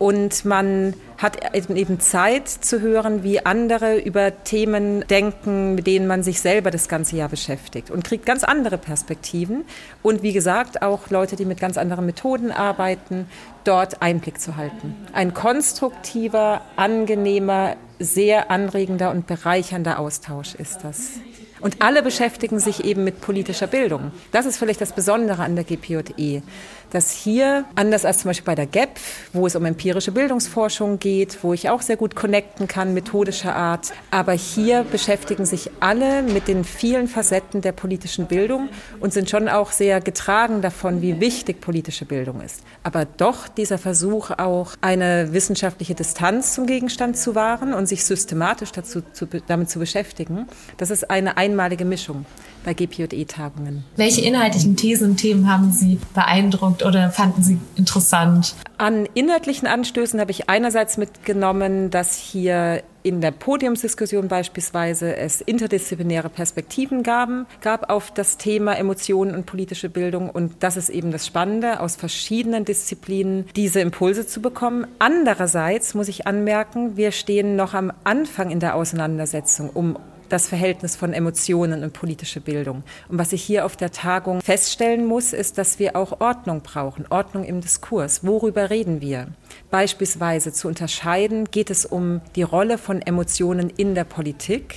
Und 0.00 0.46
man 0.46 0.94
hat 1.18 1.54
eben 1.54 2.00
Zeit 2.00 2.48
zu 2.48 2.80
hören, 2.80 3.22
wie 3.22 3.44
andere 3.44 3.98
über 3.98 4.42
Themen 4.44 5.06
denken, 5.08 5.74
mit 5.74 5.86
denen 5.86 6.06
man 6.06 6.22
sich 6.22 6.40
selber 6.40 6.70
das 6.70 6.88
ganze 6.88 7.16
Jahr 7.16 7.28
beschäftigt 7.28 7.90
und 7.90 8.02
kriegt 8.02 8.24
ganz 8.24 8.42
andere 8.42 8.78
Perspektiven. 8.78 9.66
Und 10.02 10.22
wie 10.22 10.32
gesagt, 10.32 10.80
auch 10.80 11.10
Leute, 11.10 11.36
die 11.36 11.44
mit 11.44 11.60
ganz 11.60 11.76
anderen 11.76 12.06
Methoden 12.06 12.50
arbeiten, 12.50 13.26
dort 13.64 14.00
Einblick 14.00 14.40
zu 14.40 14.56
halten. 14.56 14.96
Ein 15.12 15.34
konstruktiver, 15.34 16.62
angenehmer, 16.76 17.76
sehr 17.98 18.50
anregender 18.50 19.10
und 19.10 19.26
bereichernder 19.26 19.98
Austausch 19.98 20.54
ist 20.54 20.82
das. 20.82 21.20
Und 21.60 21.82
alle 21.82 22.02
beschäftigen 22.02 22.58
sich 22.58 22.84
eben 22.84 23.04
mit 23.04 23.20
politischer 23.20 23.66
Bildung. 23.66 24.12
Das 24.32 24.46
ist 24.46 24.56
vielleicht 24.56 24.80
das 24.80 24.94
Besondere 24.94 25.42
an 25.42 25.56
der 25.56 25.64
GPJE, 25.64 26.42
dass 26.90 27.10
hier, 27.10 27.64
anders 27.74 28.04
als 28.04 28.18
zum 28.18 28.30
Beispiel 28.30 28.46
bei 28.46 28.54
der 28.54 28.66
GEP, 28.66 28.90
wo 29.32 29.46
es 29.46 29.56
um 29.56 29.64
empirische 29.64 30.12
Bildungsforschung 30.12 30.98
geht, 30.98 31.42
wo 31.42 31.52
ich 31.52 31.70
auch 31.70 31.82
sehr 31.82 31.96
gut 31.96 32.16
connecten 32.16 32.68
kann, 32.68 32.94
methodischer 32.94 33.54
Art, 33.54 33.92
aber 34.10 34.32
hier 34.32 34.84
beschäftigen 34.84 35.46
sich 35.46 35.70
alle 35.80 36.22
mit 36.22 36.48
den 36.48 36.64
vielen 36.64 37.08
Facetten 37.08 37.60
der 37.60 37.72
politischen 37.72 38.26
Bildung 38.26 38.68
und 39.00 39.12
sind 39.12 39.30
schon 39.30 39.48
auch 39.48 39.72
sehr 39.72 40.00
getragen 40.00 40.62
davon, 40.62 41.02
wie 41.02 41.20
wichtig 41.20 41.60
politische 41.60 42.04
Bildung 42.04 42.40
ist. 42.40 42.62
Aber 42.82 43.04
doch 43.04 43.48
dieser 43.48 43.78
Versuch 43.78 44.30
auch, 44.30 44.72
eine 44.80 45.32
wissenschaftliche 45.32 45.94
Distanz 45.94 46.54
zum 46.54 46.66
Gegenstand 46.66 47.16
zu 47.16 47.34
wahren 47.34 47.74
und 47.74 47.86
sich 47.86 48.04
systematisch 48.04 48.72
dazu, 48.72 49.02
zu, 49.12 49.26
damit 49.46 49.70
zu 49.70 49.78
beschäftigen, 49.78 50.46
das 50.76 50.90
ist 50.90 51.10
eine 51.10 51.36
einmalige 51.36 51.84
Mischung 51.84 52.24
bei 52.64 52.74
GPJE-Tagungen. 52.74 53.84
Welche 53.96 54.20
inhaltlichen 54.22 54.76
Thesen 54.76 55.10
und 55.10 55.16
Themen 55.16 55.50
haben 55.50 55.72
Sie 55.72 55.98
beeindruckt 56.14 56.79
oder 56.84 57.10
fanden 57.10 57.42
Sie 57.42 57.58
interessant? 57.76 58.54
An 58.78 59.06
inhaltlichen 59.14 59.68
Anstößen 59.68 60.20
habe 60.20 60.30
ich 60.30 60.48
einerseits 60.48 60.96
mitgenommen, 60.96 61.90
dass 61.90 62.16
hier 62.16 62.82
in 63.02 63.20
der 63.20 63.30
Podiumsdiskussion 63.30 64.28
beispielsweise 64.28 65.16
es 65.16 65.40
interdisziplinäre 65.40 66.28
Perspektiven 66.28 67.02
gaben, 67.02 67.46
gab 67.60 67.90
auf 67.90 68.10
das 68.10 68.36
Thema 68.36 68.74
Emotionen 68.74 69.34
und 69.34 69.46
politische 69.46 69.88
Bildung. 69.88 70.28
Und 70.28 70.62
das 70.62 70.76
ist 70.76 70.90
eben 70.90 71.10
das 71.10 71.26
Spannende, 71.26 71.80
aus 71.80 71.96
verschiedenen 71.96 72.64
Disziplinen 72.64 73.46
diese 73.56 73.80
Impulse 73.80 74.26
zu 74.26 74.42
bekommen. 74.42 74.86
Andererseits 74.98 75.94
muss 75.94 76.08
ich 76.08 76.26
anmerken, 76.26 76.96
wir 76.96 77.12
stehen 77.12 77.56
noch 77.56 77.74
am 77.74 77.92
Anfang 78.04 78.50
in 78.50 78.60
der 78.60 78.74
Auseinandersetzung 78.74 79.70
um 79.70 79.98
das 80.30 80.48
Verhältnis 80.48 80.96
von 80.96 81.12
Emotionen 81.12 81.82
und 81.84 81.92
politische 81.92 82.40
Bildung. 82.40 82.82
Und 83.08 83.18
was 83.18 83.32
ich 83.32 83.42
hier 83.42 83.66
auf 83.66 83.76
der 83.76 83.90
Tagung 83.90 84.40
feststellen 84.40 85.04
muss, 85.04 85.32
ist, 85.32 85.58
dass 85.58 85.78
wir 85.78 85.96
auch 85.96 86.20
Ordnung 86.20 86.62
brauchen, 86.62 87.04
Ordnung 87.10 87.44
im 87.44 87.60
Diskurs. 87.60 88.24
Worüber 88.24 88.70
reden 88.70 89.00
wir? 89.00 89.28
Beispielsweise 89.70 90.52
zu 90.52 90.68
unterscheiden, 90.68 91.44
geht 91.50 91.70
es 91.70 91.84
um 91.84 92.20
die 92.36 92.42
Rolle 92.42 92.78
von 92.78 93.02
Emotionen 93.02 93.70
in 93.70 93.94
der 93.94 94.04
Politik? 94.04 94.76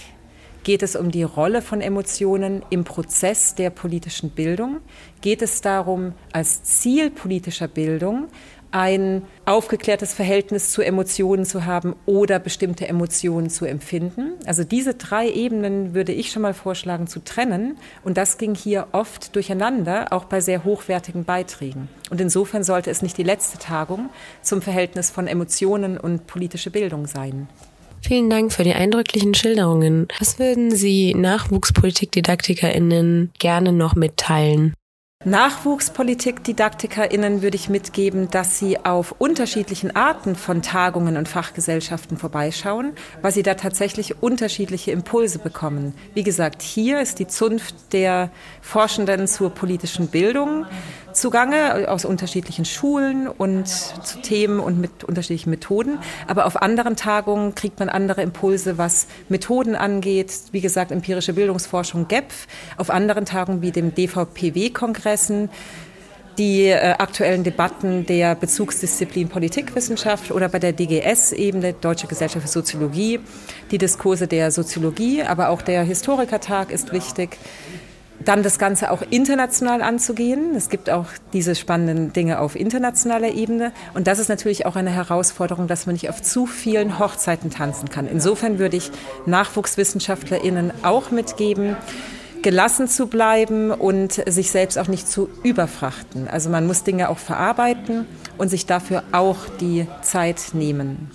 Geht 0.63 0.81
es 0.81 0.95
um 0.95 1.11
die 1.11 1.23
Rolle 1.23 1.61
von 1.61 1.81
Emotionen 1.81 2.63
im 2.69 2.85
Prozess 2.85 3.53
der 3.53 3.69
politischen 3.69 4.29
Bildung? 4.29 4.77
Geht 5.19 5.41
es 5.41 5.59
darum, 5.59 6.13
als 6.31 6.63
Ziel 6.63 7.09
politischer 7.09 7.67
Bildung 7.67 8.27
ein 8.73 9.21
aufgeklärtes 9.45 10.13
Verhältnis 10.13 10.71
zu 10.71 10.81
Emotionen 10.81 11.45
zu 11.45 11.65
haben 11.65 11.95
oder 12.05 12.39
bestimmte 12.39 12.87
Emotionen 12.87 13.49
zu 13.49 13.65
empfinden. 13.65 14.33
Also 14.45 14.63
diese 14.63 14.93
drei 14.95 15.29
Ebenen 15.29 15.93
würde 15.93 16.11
ich 16.11 16.31
schon 16.31 16.41
mal 16.41 16.55
vorschlagen 16.55 17.07
zu 17.07 17.23
trennen. 17.23 17.77
Und 18.03 18.17
das 18.17 18.37
ging 18.37 18.55
hier 18.55 18.87
oft 18.91 19.33
durcheinander, 19.35 20.11
auch 20.11 20.25
bei 20.25 20.41
sehr 20.41 20.63
hochwertigen 20.63 21.23
Beiträgen. 21.23 21.87
Und 22.09 22.19
insofern 22.19 22.63
sollte 22.63 22.89
es 22.89 23.03
nicht 23.03 23.17
die 23.17 23.23
letzte 23.23 23.59
Tagung 23.59 24.09
zum 24.41 24.61
Verhältnis 24.61 25.11
von 25.11 25.27
Emotionen 25.27 25.99
und 25.99 26.25
politische 26.25 26.71
Bildung 26.71 27.05
sein. 27.05 27.47
Vielen 28.01 28.29
Dank 28.29 28.51
für 28.51 28.63
die 28.63 28.73
eindrücklichen 28.73 29.33
Schilderungen. 29.33 30.07
Was 30.19 30.39
würden 30.39 30.71
Sie 30.71 31.13
NachwuchspolitikdidaktikerInnen 31.13 33.31
gerne 33.39 33.71
noch 33.71 33.95
mitteilen? 33.95 34.73
NachwuchspolitikdidaktikerInnen 35.25 37.41
würde 37.41 37.55
ich 37.55 37.69
mitgeben, 37.69 38.29
dass 38.29 38.59
sie 38.59 38.83
auf 38.83 39.15
unterschiedlichen 39.19 39.95
Arten 39.95 40.35
von 40.35 40.61
Tagungen 40.61 41.15
und 41.15 41.29
Fachgesellschaften 41.29 42.17
vorbeischauen, 42.17 42.91
weil 43.21 43.31
sie 43.31 43.43
da 43.43 43.53
tatsächlich 43.53 44.21
unterschiedliche 44.21 44.91
Impulse 44.91 45.39
bekommen. 45.39 45.93
Wie 46.13 46.23
gesagt, 46.23 46.61
hier 46.61 46.99
ist 46.99 47.19
die 47.19 47.27
Zunft 47.27 47.93
der 47.93 48.31
Forschenden 48.61 49.27
zur 49.27 49.51
politischen 49.51 50.07
Bildung 50.07 50.65
zugange 51.13 51.89
aus 51.89 52.05
unterschiedlichen 52.05 52.65
Schulen 52.65 53.27
und 53.27 53.67
zu 53.67 54.21
Themen 54.21 54.59
und 54.59 54.79
mit 54.79 55.03
unterschiedlichen 55.03 55.49
Methoden. 55.49 55.99
Aber 56.27 56.45
auf 56.45 56.61
anderen 56.61 56.95
Tagungen 56.95 57.55
kriegt 57.55 57.79
man 57.79 57.89
andere 57.89 58.21
Impulse, 58.21 58.77
was 58.77 59.07
Methoden 59.29 59.75
angeht. 59.75 60.33
Wie 60.51 60.61
gesagt, 60.61 60.91
empirische 60.91 61.33
Bildungsforschung 61.33 62.07
GEPF. 62.07 62.47
Auf 62.77 62.89
anderen 62.89 63.25
Tagungen 63.25 63.61
wie 63.61 63.71
dem 63.71 63.93
DVPW-Kongressen 63.95 65.49
die 66.37 66.65
äh, 66.65 66.95
aktuellen 66.97 67.43
Debatten 67.43 68.05
der 68.05 68.35
Bezugsdisziplin 68.35 69.29
Politikwissenschaft 69.29 70.31
oder 70.31 70.49
bei 70.49 70.59
der 70.59 70.73
DGS-Ebene, 70.73 71.73
Deutsche 71.73 72.07
Gesellschaft 72.07 72.45
für 72.45 72.51
Soziologie, 72.51 73.19
die 73.71 73.77
Diskurse 73.77 74.27
der 74.27 74.51
Soziologie, 74.51 75.23
aber 75.23 75.49
auch 75.49 75.61
der 75.61 75.83
Historikertag 75.83 76.71
ist 76.71 76.91
wichtig 76.91 77.37
dann 78.25 78.43
das 78.43 78.59
Ganze 78.59 78.91
auch 78.91 79.01
international 79.09 79.81
anzugehen. 79.81 80.55
Es 80.55 80.69
gibt 80.69 80.89
auch 80.89 81.07
diese 81.33 81.55
spannenden 81.55 82.13
Dinge 82.13 82.39
auf 82.39 82.55
internationaler 82.55 83.33
Ebene. 83.33 83.71
Und 83.93 84.07
das 84.07 84.19
ist 84.19 84.29
natürlich 84.29 84.65
auch 84.65 84.75
eine 84.75 84.91
Herausforderung, 84.91 85.67
dass 85.67 85.85
man 85.85 85.93
nicht 85.93 86.09
auf 86.09 86.21
zu 86.21 86.45
vielen 86.45 86.99
Hochzeiten 86.99 87.49
tanzen 87.49 87.89
kann. 87.89 88.07
Insofern 88.07 88.59
würde 88.59 88.77
ich 88.77 88.91
NachwuchswissenschaftlerInnen 89.25 90.71
auch 90.83 91.11
mitgeben, 91.11 91.75
gelassen 92.41 92.87
zu 92.87 93.07
bleiben 93.07 93.71
und 93.71 94.21
sich 94.27 94.51
selbst 94.51 94.77
auch 94.77 94.87
nicht 94.87 95.07
zu 95.07 95.29
überfrachten. 95.43 96.27
Also 96.27 96.49
man 96.49 96.67
muss 96.67 96.83
Dinge 96.83 97.09
auch 97.09 97.17
verarbeiten 97.17 98.05
und 98.37 98.49
sich 98.49 98.65
dafür 98.65 99.03
auch 99.11 99.37
die 99.59 99.87
Zeit 100.01 100.49
nehmen. 100.53 101.09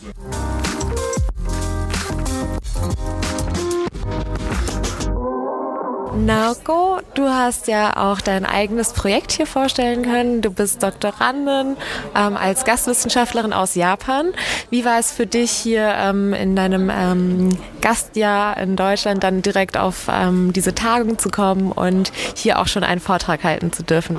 Naoko, 6.27 6.99
du 7.15 7.29
hast 7.29 7.69
ja 7.69 7.97
auch 7.97 8.21
dein 8.21 8.45
eigenes 8.45 8.93
Projekt 8.93 9.33
hier 9.33 9.47
vorstellen 9.47 10.03
können. 10.03 10.43
Du 10.43 10.51
bist 10.51 10.83
Doktorandin 10.83 11.77
ähm, 12.15 12.37
als 12.37 12.65
Gastwissenschaftlerin 12.65 13.53
aus 13.53 13.75
Japan. 13.75 14.33
Wie 14.71 14.85
war 14.85 14.99
es 14.99 15.13
für 15.13 15.27
dich 15.27 15.51
hier 15.51 15.95
ähm, 15.97 16.35
in 16.35 16.57
deinem 16.57 16.91
ähm, 16.91 17.57
Gastjahr 17.81 18.57
in 18.57 18.75
Deutschland 18.75 19.23
dann 19.23 19.43
direkt 19.43 19.77
auf 19.77 20.09
ähm, 20.11 20.53
diese 20.53 20.75
Tagung 20.75 21.19
zu 21.19 21.31
kommen 21.31 21.71
und 21.71 22.13
hier 22.35 22.59
auch 22.59 22.67
schon 22.67 22.85
einen 22.85 23.01
Vortrag 23.01 23.45
halten 23.45 23.73
zu 23.73 23.83
dürfen? 23.83 24.19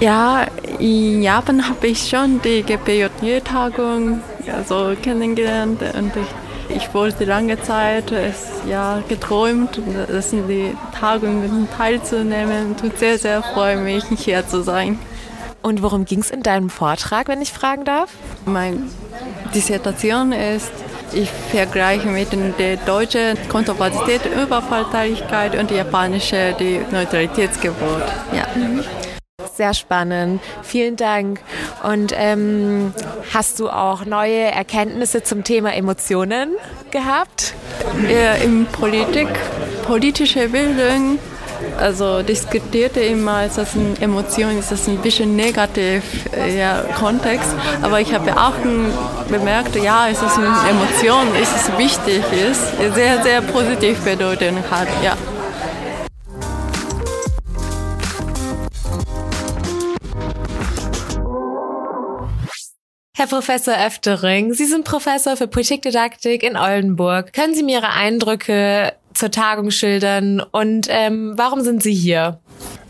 Ja, 0.00 0.46
in 0.78 1.22
Japan 1.22 1.68
habe 1.68 1.86
ich 1.86 2.08
schon 2.08 2.42
die 2.42 2.62
GPJ-Tagung 2.62 4.20
also 4.52 4.94
kennengelernt 5.00 5.80
und 5.96 6.12
ich 6.16 6.43
ich 6.68 6.92
wollte 6.94 7.24
lange 7.24 7.60
Zeit 7.62 8.12
es 8.12 8.50
ja 8.68 9.02
geträumt, 9.08 9.80
das 10.08 10.32
in 10.32 10.48
die 10.48 10.76
Tagungen 10.98 11.68
teilzunehmen. 11.76 12.76
Tut 12.76 12.98
sehr, 12.98 13.18
sehr 13.18 13.42
freue 13.42 13.76
mich, 13.76 14.04
hier 14.16 14.46
zu 14.46 14.62
sein. 14.62 14.98
Und 15.62 15.82
worum 15.82 16.04
ging 16.04 16.20
es 16.20 16.30
in 16.30 16.42
deinem 16.42 16.68
Vortrag, 16.70 17.28
wenn 17.28 17.40
ich 17.40 17.52
fragen 17.52 17.84
darf? 17.84 18.10
Meine 18.44 18.82
Dissertation 19.54 20.32
ist, 20.32 20.72
ich 21.12 21.30
vergleiche 21.30 22.08
mit 22.08 22.28
der 22.58 22.76
deutschen 22.76 23.36
Kontroversität, 23.48 24.22
Überfallteiligkeit 24.26 25.58
und 25.58 25.70
die 25.70 25.76
japanische 25.76 26.54
die 26.58 26.80
Neutralitätsgebot. 26.90 28.02
Ja. 28.34 28.46
Sehr 29.56 29.72
spannend. 29.72 30.40
Vielen 30.64 30.96
Dank. 30.96 31.40
Und 31.84 32.12
ähm, 32.16 32.92
hast 33.32 33.60
du 33.60 33.68
auch 33.68 34.04
neue 34.04 34.50
Erkenntnisse 34.50 35.22
zum 35.22 35.44
Thema 35.44 35.74
Emotionen 35.74 36.56
gehabt? 36.90 37.54
Ja, 38.08 38.32
in 38.34 38.66
Politik, 38.66 39.28
politische 39.86 40.48
Bildung, 40.48 41.20
also 41.78 42.22
diskutierte 42.22 42.98
immer, 42.98 43.46
ist 43.46 43.56
das 43.56 43.76
eine 43.76 43.94
Emotion, 44.00 44.58
ist 44.58 44.72
das 44.72 44.88
ein 44.88 44.98
bisschen 44.98 45.36
negativ 45.36 46.02
äh, 46.36 46.58
ja, 46.58 46.82
Kontext. 46.98 47.54
Aber 47.80 48.00
ich 48.00 48.12
habe 48.12 48.36
auch 48.36 48.54
bemerkt, 49.28 49.76
ja, 49.76 50.08
es 50.08 50.20
ist 50.20 50.36
eine 50.36 50.48
Emotion, 50.68 51.32
ist 51.40 51.54
es 51.54 51.78
wichtig 51.78 52.24
ist, 52.32 52.94
sehr, 52.94 53.22
sehr 53.22 53.40
positiv 53.40 54.00
bedeutet 54.00 54.54
hat, 54.68 54.88
ja. 55.00 55.16
Herr 63.24 63.30
Professor 63.30 63.74
Öftering, 63.74 64.52
Sie 64.52 64.66
sind 64.66 64.84
Professor 64.84 65.34
für 65.38 65.46
Politikdidaktik 65.46 66.42
in 66.42 66.58
Oldenburg. 66.58 67.32
Können 67.32 67.54
Sie 67.54 67.62
mir 67.62 67.78
Ihre 67.78 67.88
Eindrücke 67.88 68.92
zur 69.14 69.30
Tagung 69.30 69.70
schildern 69.70 70.42
und 70.50 70.88
ähm, 70.90 71.32
warum 71.34 71.62
sind 71.62 71.82
Sie 71.82 71.94
hier? 71.94 72.40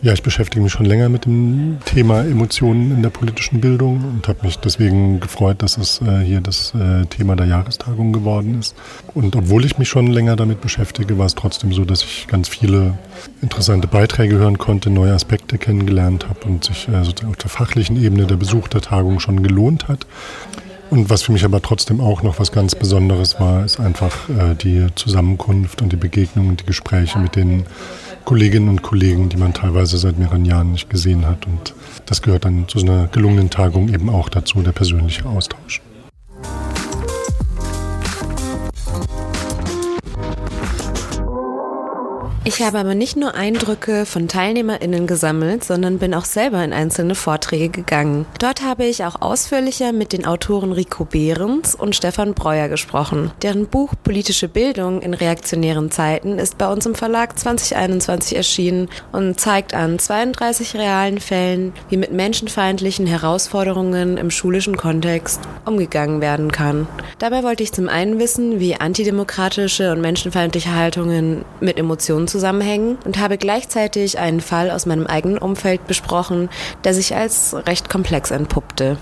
Ja, 0.04 0.12
ich 0.12 0.22
beschäftige 0.22 0.62
mich 0.62 0.70
schon 0.70 0.84
länger 0.84 1.08
mit 1.08 1.24
dem 1.24 1.78
Thema 1.86 2.20
Emotionen 2.20 2.90
in 2.90 3.00
der 3.00 3.08
politischen 3.08 3.62
Bildung 3.62 4.04
und 4.04 4.28
habe 4.28 4.40
mich 4.42 4.58
deswegen 4.58 5.18
gefreut, 5.18 5.62
dass 5.62 5.78
es 5.78 6.02
äh, 6.02 6.20
hier 6.20 6.42
das 6.42 6.74
äh, 6.74 7.06
Thema 7.06 7.36
der 7.36 7.46
Jahrestagung 7.46 8.12
geworden 8.12 8.58
ist. 8.60 8.76
Und 9.14 9.34
obwohl 9.34 9.64
ich 9.64 9.78
mich 9.78 9.88
schon 9.88 10.08
länger 10.08 10.36
damit 10.36 10.60
beschäftige, 10.60 11.16
war 11.16 11.24
es 11.24 11.34
trotzdem 11.34 11.72
so, 11.72 11.86
dass 11.86 12.02
ich 12.02 12.26
ganz 12.26 12.50
viele 12.50 12.98
interessante 13.40 13.88
Beiträge 13.88 14.36
hören 14.36 14.58
konnte, 14.58 14.90
neue 14.90 15.14
Aspekte 15.14 15.56
kennengelernt 15.56 16.28
habe 16.28 16.40
und 16.48 16.64
sich 16.64 16.86
äh, 16.86 17.02
sozusagen 17.02 17.30
auf 17.30 17.38
der 17.38 17.48
fachlichen 17.48 17.96
Ebene 17.96 18.26
der 18.26 18.36
Besuch 18.36 18.68
der 18.68 18.82
Tagung 18.82 19.20
schon 19.20 19.42
gelohnt 19.42 19.88
hat. 19.88 20.06
Und 20.90 21.08
was 21.08 21.22
für 21.22 21.32
mich 21.32 21.46
aber 21.46 21.62
trotzdem 21.62 22.02
auch 22.02 22.22
noch 22.22 22.38
was 22.38 22.52
ganz 22.52 22.74
Besonderes 22.74 23.40
war, 23.40 23.64
ist 23.64 23.80
einfach 23.80 24.28
die 24.62 24.86
Zusammenkunft 24.94 25.80
und 25.80 25.90
die 25.90 25.96
Begegnung 25.96 26.50
und 26.50 26.60
die 26.60 26.66
Gespräche 26.66 27.18
mit 27.18 27.36
den 27.36 27.64
Kolleginnen 28.24 28.68
und 28.68 28.82
Kollegen, 28.82 29.28
die 29.28 29.36
man 29.36 29.52
teilweise 29.52 29.98
seit 29.98 30.18
mehreren 30.18 30.44
Jahren 30.44 30.72
nicht 30.72 30.88
gesehen 30.88 31.26
hat. 31.26 31.46
Und 31.46 31.74
das 32.06 32.22
gehört 32.22 32.44
dann 32.44 32.68
zu 32.68 32.78
so 32.78 32.86
einer 32.86 33.06
gelungenen 33.08 33.50
Tagung 33.50 33.88
eben 33.88 34.08
auch 34.08 34.28
dazu, 34.28 34.62
der 34.62 34.72
persönliche 34.72 35.26
Austausch. 35.26 35.82
Ich 42.46 42.60
habe 42.60 42.78
aber 42.78 42.94
nicht 42.94 43.16
nur 43.16 43.34
Eindrücke 43.34 44.04
von 44.04 44.28
TeilnehmerInnen 44.28 45.06
gesammelt, 45.06 45.64
sondern 45.64 45.98
bin 45.98 46.12
auch 46.12 46.26
selber 46.26 46.62
in 46.62 46.74
einzelne 46.74 47.14
Vorträge 47.14 47.70
gegangen. 47.70 48.26
Dort 48.38 48.62
habe 48.62 48.84
ich 48.84 49.02
auch 49.06 49.22
ausführlicher 49.22 49.94
mit 49.94 50.12
den 50.12 50.26
Autoren 50.26 50.72
Rico 50.72 51.06
Behrens 51.06 51.74
und 51.74 51.96
Stefan 51.96 52.34
Breuer 52.34 52.68
gesprochen. 52.68 53.30
Deren 53.40 53.66
Buch 53.66 53.94
Politische 54.04 54.48
Bildung 54.48 55.00
in 55.00 55.14
reaktionären 55.14 55.90
Zeiten 55.90 56.38
ist 56.38 56.58
bei 56.58 56.70
uns 56.70 56.84
im 56.84 56.94
Verlag 56.94 57.38
2021 57.38 58.36
erschienen 58.36 58.90
und 59.10 59.40
zeigt 59.40 59.72
an 59.72 59.98
32 59.98 60.74
realen 60.74 61.20
Fällen, 61.20 61.72
wie 61.88 61.96
mit 61.96 62.12
menschenfeindlichen 62.12 63.06
Herausforderungen 63.06 64.18
im 64.18 64.30
schulischen 64.30 64.76
Kontext 64.76 65.40
umgegangen 65.64 66.20
werden 66.20 66.52
kann. 66.52 66.88
Dabei 67.18 67.42
wollte 67.42 67.62
ich 67.62 67.72
zum 67.72 67.88
einen 67.88 68.18
wissen, 68.18 68.60
wie 68.60 68.74
antidemokratische 68.74 69.92
und 69.92 70.02
menschenfeindliche 70.02 70.74
Haltungen 70.74 71.46
mit 71.60 71.78
Emotionen 71.78 72.28
zusammenhängen 72.34 72.98
und 73.04 73.18
habe 73.18 73.38
gleichzeitig 73.38 74.18
einen 74.18 74.40
Fall 74.40 74.72
aus 74.72 74.86
meinem 74.86 75.06
eigenen 75.06 75.38
Umfeld 75.38 75.86
besprochen, 75.86 76.48
der 76.82 76.92
sich 76.92 77.14
als 77.14 77.54
recht 77.68 77.88
komplex 77.88 78.32
entpuppte. 78.32 78.98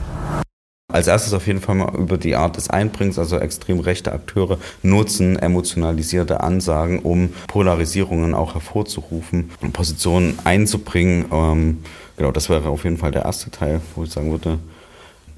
Als 0.93 1.07
erstes 1.07 1.33
auf 1.33 1.47
jeden 1.47 1.63
Fall 1.63 1.77
mal 1.77 1.95
über 1.95 2.19
die 2.19 2.37
Art 2.37 2.59
des 2.59 2.69
Einbringens, 2.69 3.19
also 3.19 3.39
extrem 3.39 3.81
rechte 3.81 4.13
Akteure 4.13 4.59
nutzen 4.83 5.39
emotionalisierte 5.39 6.43
Ansagen, 6.43 6.99
um 6.99 7.31
Polarisierungen 7.49 8.35
auch 8.35 8.53
hervorzurufen 8.53 9.51
und 9.63 9.73
Positionen 9.73 10.39
einzubringen. 10.45 11.25
Ähm, 11.33 11.79
genau, 12.19 12.33
das 12.33 12.51
wäre 12.51 12.69
auf 12.69 12.85
jeden 12.85 12.99
Fall 12.99 13.13
der 13.13 13.25
erste 13.25 13.51
Teil, 13.51 13.81
wo 13.95 14.05
ich 14.05 14.11
sagen 14.11 14.31
würde, 14.31 14.59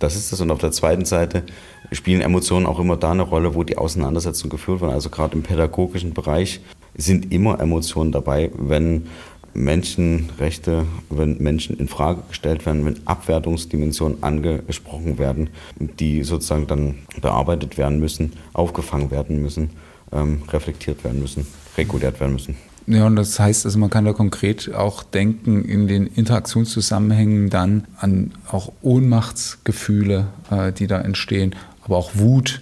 das 0.01 0.17
ist 0.17 0.33
das. 0.33 0.41
Und 0.41 0.51
auf 0.51 0.59
der 0.59 0.73
zweiten 0.73 1.05
Seite 1.05 1.45
spielen 1.93 2.21
Emotionen 2.21 2.67
auch 2.67 2.79
immer 2.79 2.97
da 2.97 3.13
eine 3.13 3.23
Rolle, 3.23 3.55
wo 3.55 3.63
die 3.63 3.79
Auseinandersetzungen 3.79 4.51
geführt 4.51 4.81
werden. 4.81 4.93
Also 4.93 5.11
gerade 5.11 5.35
im 5.35 5.43
pädagogischen 5.43 6.15
Bereich 6.15 6.61
sind 6.97 7.33
immer 7.33 7.61
Emotionen 7.61 8.13
dabei, 8.13 8.51
wenn 8.57 9.07
Menschenrechte, 9.55 10.85
wenn 11.11 11.39
Menschen 11.39 11.79
in 11.79 11.89
Frage 11.89 12.23
gestellt 12.29 12.67
werden, 12.67 12.85
wenn 12.85 12.97
Abwertungsdimensionen 13.07 14.23
angesprochen 14.23 15.19
werden, 15.19 15.51
die 15.79 16.25
sozusagen 16.25 16.67
dann 16.67 16.97
bearbeitet 17.21 17.79
werden 17.79 18.01
müssen, 18.01 18.33
aufgefangen 18.53 19.11
werden 19.11 19.41
müssen, 19.41 19.71
ähm, 20.13 20.43
reflektiert 20.53 21.05
werden 21.05 21.21
müssen, 21.21 21.47
reguliert 21.79 22.19
werden 22.21 22.33
müssen. 22.33 22.57
Ja, 22.87 23.07
und 23.07 23.17
das 23.17 23.41
heißt, 23.41 23.65
also 23.65 23.79
man 23.79 23.89
kann 23.89 24.05
da 24.05 24.13
konkret 24.13 24.75
auch 24.75 25.03
denken 25.03 25.65
in 25.65 25.87
den 25.89 26.07
Interaktionszusammenhängen 26.07 27.49
dann 27.49 27.87
an 27.99 28.33
auch 28.51 28.73
Ohnmachtsgefühle, 28.83 30.27
äh, 30.51 30.73
die 30.73 30.87
da 30.87 31.01
entstehen, 31.01 31.55
aber 31.83 31.97
auch 31.97 32.11
Wut, 32.15 32.61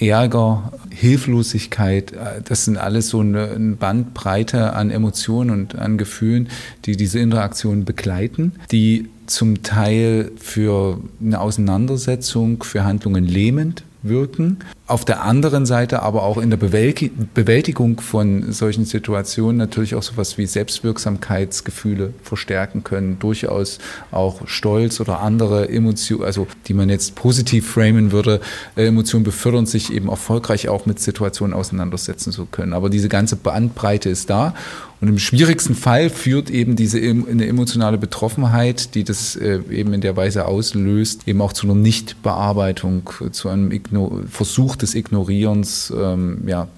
Ärger, 0.00 0.72
Hilflosigkeit, 0.90 2.12
äh, 2.12 2.42
das 2.44 2.64
sind 2.64 2.76
alles 2.76 3.08
so 3.08 3.20
eine, 3.20 3.76
Bandbreite 3.78 4.72
an 4.72 4.90
Emotionen 4.90 5.50
und 5.50 5.74
an 5.76 5.98
Gefühlen, 5.98 6.48
die 6.86 6.96
diese 6.96 7.18
Interaktion 7.18 7.84
begleiten, 7.84 8.52
die 8.72 9.08
zum 9.26 9.62
Teil 9.62 10.32
für 10.36 11.00
eine 11.20 11.40
Auseinandersetzung, 11.40 12.62
für 12.62 12.84
Handlungen 12.84 13.24
lähmend 13.24 13.84
wirken. 14.02 14.58
Auf 14.86 15.04
der 15.04 15.22
anderen 15.22 15.66
Seite 15.66 16.02
aber 16.02 16.24
auch 16.24 16.38
in 16.38 16.50
der 16.50 16.56
Bewältigung 16.56 18.00
von 18.00 18.50
solchen 18.52 18.84
Situationen 18.84 19.56
natürlich 19.56 19.94
auch 19.94 20.02
sowas 20.02 20.36
wie 20.36 20.46
Selbstwirksamkeitsgefühle 20.46 22.12
verstärken 22.22 22.82
können, 22.82 23.18
durchaus 23.18 23.78
auch 24.10 24.48
Stolz 24.48 25.00
oder 25.00 25.20
andere 25.20 25.68
Emotionen, 25.68 26.24
also 26.24 26.46
die 26.66 26.74
man 26.74 26.88
jetzt 26.88 27.14
positiv 27.14 27.70
framen 27.70 28.10
würde, 28.10 28.40
äh, 28.76 28.86
Emotionen 28.86 29.24
befördern, 29.24 29.66
sich 29.66 29.92
eben 29.92 30.08
erfolgreich 30.08 30.68
auch 30.68 30.86
mit 30.86 30.98
Situationen 30.98 31.54
auseinandersetzen 31.54 32.32
zu 32.32 32.46
können. 32.46 32.72
Aber 32.72 32.90
diese 32.90 33.08
ganze 33.08 33.36
Bandbreite 33.36 34.08
ist 34.08 34.28
da 34.30 34.54
und 35.00 35.08
im 35.08 35.18
schwierigsten 35.18 35.74
Fall 35.74 36.10
führt 36.10 36.50
eben 36.50 36.76
diese 36.76 36.98
eine 36.98 37.46
emotionale 37.46 37.96
Betroffenheit, 37.96 38.94
die 38.94 39.04
das 39.04 39.34
äh, 39.34 39.60
eben 39.70 39.94
in 39.94 40.02
der 40.02 40.16
Weise 40.16 40.46
auslöst, 40.46 41.26
eben 41.26 41.40
auch 41.40 41.54
zu 41.54 41.66
einer 41.66 41.74
Nichtbearbeitung, 41.74 43.08
zu 43.32 43.48
einem 43.48 43.72
Igno 43.72 44.22
Versuch 44.28 44.76
des 44.76 44.94
Ignorierens, 44.94 45.92
ähm, 45.96 46.42
ja, 46.46 46.68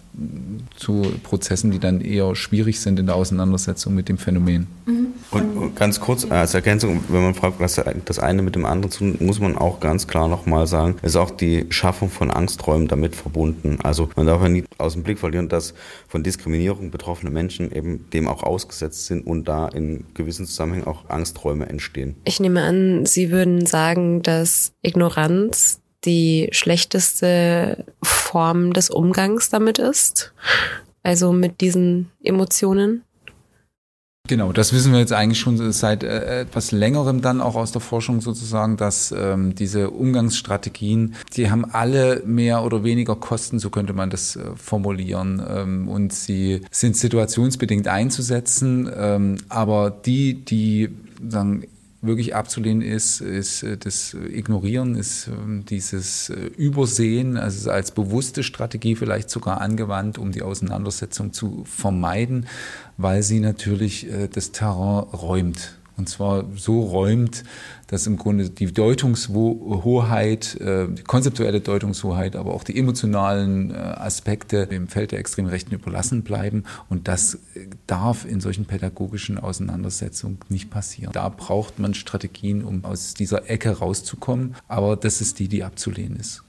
zu 0.77 1.13
Prozessen, 1.23 1.71
die 1.71 1.79
dann 1.79 2.01
eher 2.01 2.35
schwierig 2.35 2.81
sind 2.81 2.99
in 2.99 3.07
der 3.07 3.15
Auseinandersetzung 3.15 3.95
mit 3.95 4.09
dem 4.09 4.19
Phänomen. 4.19 4.67
Mhm. 4.85 5.07
Und 5.31 5.77
ganz 5.77 6.01
kurz 6.01 6.31
als 6.31 6.53
Ergänzung, 6.53 7.03
wenn 7.09 7.23
man 7.23 7.35
fragt, 7.35 7.59
was 7.59 7.81
das 8.05 8.19
eine 8.19 8.43
mit 8.43 8.55
dem 8.55 8.67
anderen 8.67 8.91
zu 8.91 8.99
tun, 8.99 9.17
muss 9.21 9.41
man 9.41 9.57
auch 9.57 9.81
ganz 9.81 10.07
klar 10.07 10.29
nochmal 10.29 10.67
sagen, 10.67 10.97
ist 11.01 11.17
auch 11.17 11.31
die 11.31 11.67
Schaffung 11.71 12.11
von 12.11 12.31
Angsträumen 12.31 12.89
damit 12.89 13.17
verbunden. 13.17 13.79
Also 13.83 14.11
man 14.17 14.27
darf 14.27 14.43
ja 14.43 14.49
nie 14.51 14.65
aus 14.77 14.93
dem 14.93 15.03
Blick 15.03 15.19
verlieren, 15.19 15.49
dass 15.49 15.73
von 16.09 16.23
Diskriminierung 16.23 16.91
betroffene 16.91 17.31
Menschen 17.31 17.73
eben 17.73 18.11
dem 18.11 18.29
auch 18.29 18.43
ausgesetzt 18.43 19.07
sind 19.07 19.27
und 19.27 19.49
da 19.49 19.69
in 19.69 20.05
gewissen 20.13 20.45
Zusammenhängen 20.45 20.87
auch 20.87 21.09
Angsträume 21.09 21.69
entstehen. 21.69 22.17
Ich 22.25 22.39
nehme 22.39 22.63
an, 22.63 23.07
Sie 23.07 23.31
würden 23.31 23.65
sagen, 23.65 24.23
dass 24.23 24.73
Ignoranz 24.83 25.82
die 26.05 26.49
schlechteste 26.53 27.85
Form 28.03 28.73
des 28.73 28.91
Umgangs 28.91 29.51
damit 29.51 29.79
ist. 29.79 30.33
Also 31.03 31.33
mit 31.33 31.61
diesen 31.61 32.11
Emotionen. 32.23 33.03
Genau, 34.29 34.53
das 34.53 34.73
wissen 34.73 34.93
wir 34.93 35.01
jetzt 35.01 35.13
eigentlich 35.13 35.41
schon 35.41 35.73
seit 35.73 36.05
äh, 36.05 36.43
etwas 36.43 36.71
längerem 36.71 37.23
dann 37.23 37.41
auch 37.41 37.57
aus 37.57 37.73
der 37.73 37.81
Forschung 37.81 38.21
sozusagen, 38.21 38.77
dass 38.77 39.13
ähm, 39.13 39.57
diese 39.57 39.91
Umgangsstrategien, 39.91 41.17
die 41.37 41.51
haben 41.51 41.65
alle 41.65 42.23
mehr 42.25 42.63
oder 42.63 42.85
weniger 42.85 43.17
Kosten, 43.17 43.59
so 43.59 43.69
könnte 43.69 43.95
man 43.95 44.11
das 44.11 44.37
äh, 44.37 44.43
formulieren. 44.55 45.43
Ähm, 45.47 45.89
und 45.89 46.13
sie 46.13 46.61
sind 46.71 46.97
situationsbedingt 46.97 47.89
einzusetzen, 47.89 48.89
ähm, 48.97 49.39
aber 49.49 49.91
die, 49.91 50.45
die 50.45 50.91
sagen, 51.29 51.65
wirklich 52.03 52.35
abzulehnen 52.35 52.83
ist, 52.83 53.21
ist 53.21 53.63
äh, 53.63 53.79
das 53.79 54.15
Ignorieren, 54.15 54.97
ist 54.97 55.29
ähm, 55.29 55.65
dieses 55.65 56.29
äh, 56.29 56.35
Übersehen, 56.35 57.37
also 57.37 57.71
als 57.71 57.93
bewusste 57.93 58.43
Strategie 58.43 58.97
vielleicht 58.97 59.31
sogar 59.31 59.61
angewandt, 59.61 60.19
um 60.19 60.33
die 60.33 60.43
Auseinandersetzung 60.43 61.33
zu 61.33 61.65
vermeiden, 61.65 62.47
weil 62.99 63.23
sie 63.23 63.41
natürlich 63.41 64.11
äh, 64.11 64.29
das 64.29 64.53
Terrain 64.53 65.05
räumt. 65.05 65.79
Und 65.97 66.09
zwar 66.09 66.47
so 66.57 66.81
räumt, 66.81 67.45
dass 67.93 68.07
im 68.07 68.17
Grunde 68.17 68.49
die 68.49 68.73
Deutungshoheit, 68.73 70.59
äh, 70.63 70.89
die 70.89 71.03
konzeptuelle 71.03 71.61
Deutungshoheit, 71.61 72.37
aber 72.37 72.55
auch 72.55 72.65
die 72.65 72.79
emotionalen 72.79 73.71
äh, 73.71 73.75
Aspekte 73.75 74.67
dem 74.67 74.89
Feld 74.89 75.13
der 75.13 75.19
extremen 75.19 75.51
Rechten 75.51 75.75
überlassen 75.75 76.23
bleiben. 76.23 76.65
Und 76.89 77.07
das 77.07 77.35
äh, 77.35 77.67
darf 77.87 78.25
in 78.25 78.41
solchen 78.41 78.65
pädagogischen 78.65 79.39
Auseinandersetzungen 79.39 80.39
nicht 80.49 80.71
passieren. 80.71 81.13
Da 81.13 81.29
braucht 81.29 81.79
man 81.79 81.93
Strategien, 81.93 82.65
um 82.65 82.83
aus 82.87 83.13
dieser 83.13 83.51
Ecke 83.51 83.71
rauszukommen. 83.73 84.57
Aber 84.69 84.97
das 84.97 85.21
ist 85.21 85.39
die, 85.39 85.49
die 85.49 85.63
abzulehnen 85.63 86.19
ist. 86.19 86.45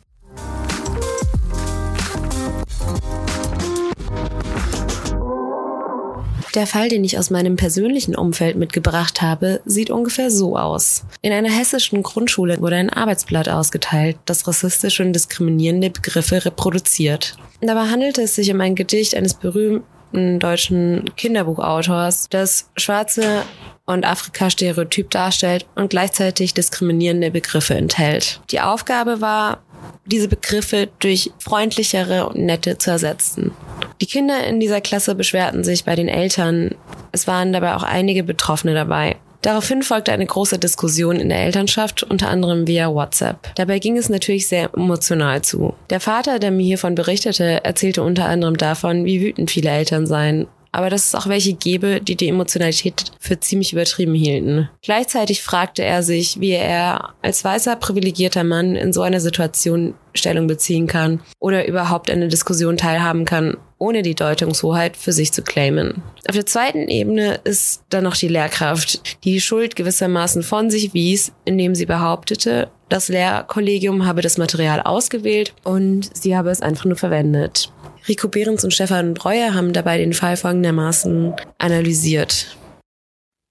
Der 6.54 6.68
Fall, 6.68 6.88
den 6.88 7.04
ich 7.04 7.18
aus 7.18 7.32
meinem 7.32 7.56
persönlichen 7.56 8.16
Umfeld 8.16 8.58
mitgebracht 8.58 9.24
habe, 9.24 9.62
sieht 9.66 9.90
ungefähr 9.90 10.30
so 10.30 10.56
aus. 10.56 11.04
In 11.24 11.34
einer 11.34 11.50
hessischen 11.50 12.04
Grundschule 12.04 12.62
wurde 12.62 12.76
ein 12.76 12.92
Arbeitsblatt 12.92 13.50
ausgeteilt, 13.50 14.18
das 14.26 14.48
rassistische 14.48 15.04
und 15.04 15.14
diskriminierende 15.14 15.90
Begriffe 15.90 16.46
reproduziert. 16.46 17.38
Dabei 17.62 17.88
handelte 17.88 18.22
es 18.22 18.36
sich 18.36 18.52
um 18.52 18.62
ein 18.62 18.76
Gedicht 18.76 19.16
eines 19.16 19.34
berühmten 19.34 19.84
deutschen 20.14 21.06
Kinderbuchautors, 21.16 22.30
das 22.30 22.70
schwarze 22.78 23.44
und 23.86 24.06
Afrika 24.06 24.50
Stereotyp 24.50 25.10
darstellt 25.10 25.66
und 25.76 25.90
gleichzeitig 25.90 26.54
diskriminierende 26.54 27.32
Begriffe 27.32 27.74
enthält. 27.74 28.40
Die 28.52 28.62
Aufgabe 28.62 29.20
war, 29.22 29.64
diese 30.06 30.28
Begriffe 30.28 30.90
durch 31.00 31.32
freundlichere 31.40 32.28
und 32.28 32.38
nette 32.38 32.78
zu 32.78 32.92
ersetzen. 32.92 33.52
Die 34.02 34.06
Kinder 34.06 34.46
in 34.46 34.60
dieser 34.60 34.82
Klasse 34.82 35.16
beschwerten 35.16 35.64
sich 35.64 35.86
bei 35.86 35.96
den 35.96 36.08
Eltern. 36.08 36.76
Es 37.12 37.28
waren 37.28 37.54
dabei 37.54 37.76
auch 37.76 37.84
einige 37.84 38.24
Betroffene 38.24 38.74
dabei. 38.74 39.18
Daraufhin 39.44 39.84
folgte 39.84 40.14
eine 40.14 40.26
große 40.26 40.58
Diskussion 40.58 41.18
in 41.18 41.28
der 41.28 41.40
Elternschaft, 41.40 42.02
unter 42.02 42.30
anderem 42.30 42.66
via 42.66 42.92
WhatsApp. 42.92 43.54
Dabei 43.56 43.80
ging 43.80 43.98
es 43.98 44.08
natürlich 44.08 44.48
sehr 44.48 44.70
emotional 44.74 45.42
zu. 45.42 45.74
Der 45.90 46.00
Vater, 46.00 46.40
der 46.40 46.50
mir 46.50 46.64
hiervon 46.64 46.96
berichtete, 46.96 47.64
erzählte 47.64 48.04
unter 48.04 48.26
anderem 48.26 48.56
davon, 48.56 49.04
wie 49.04 49.22
wütend 49.22 49.52
viele 49.52 49.70
Eltern 49.70 50.08
seien 50.08 50.48
aber 50.74 50.90
dass 50.90 51.06
es 51.06 51.16
auch 51.16 51.28
welche 51.28 51.54
gäbe, 51.54 52.02
die 52.02 52.18
die 52.18 52.28
Emotionalität 52.28 53.06
für 53.20 53.40
ziemlich 53.40 53.72
übertrieben 53.72 54.16
hielten. 54.16 54.70
Gleichzeitig 54.82 55.42
fragte 55.42 55.84
er 55.84 56.04
sich, 56.04 56.42
wie 56.42 56.52
er 56.52 57.14
als 57.22 57.46
weißer, 57.46 57.78
privilegierter 57.78 58.44
Mann 58.44 58.76
in 58.76 58.92
so 58.92 59.04
einer 59.04 59.22
Situation 59.22 59.94
Stellung 60.16 60.48
beziehen 60.48 60.88
kann 60.88 61.22
oder 61.40 61.68
überhaupt 61.68 62.10
eine 62.10 62.28
Diskussion 62.28 62.78
teilhaben 62.78 63.26
kann, 63.26 63.58
ohne 63.78 64.02
die 64.02 64.16
Deutungshoheit 64.16 64.98
für 64.98 65.12
sich 65.12 65.32
zu 65.32 65.42
claimen. 65.42 66.02
Auf 66.28 66.36
der 66.36 66.46
zweiten 66.46 66.88
Ebene 66.88 67.40
ist 67.44 67.84
dann 67.90 68.04
noch 68.04 68.16
die 68.16 68.28
Lehrkraft, 68.28 69.24
die 69.24 69.34
die 69.34 69.42
Schuld 69.42 69.76
gewissermaßen 69.76 70.44
von 70.44 70.70
sich 70.70 70.94
wies, 70.94 71.34
indem 71.46 71.76
sie 71.76 71.86
behauptete, 71.86 72.70
das 72.94 73.10
Lehrkollegium 73.10 74.06
habe 74.06 74.22
das 74.22 74.38
Material 74.38 74.80
ausgewählt 74.80 75.56
und 75.64 76.16
sie 76.16 76.38
habe 76.38 76.52
es 76.52 76.62
einfach 76.62 76.86
nur 76.86 76.96
verwendet. 76.96 77.74
Rico 78.08 78.28
Behrens 78.28 78.64
und 78.64 78.72
Stefan 78.72 79.16
Breuer 79.16 79.56
haben 79.56 79.74
dabei 79.74 79.98
den 79.98 80.14
Fall 80.14 80.38
folgendermaßen 80.38 81.34
analysiert. 81.58 82.56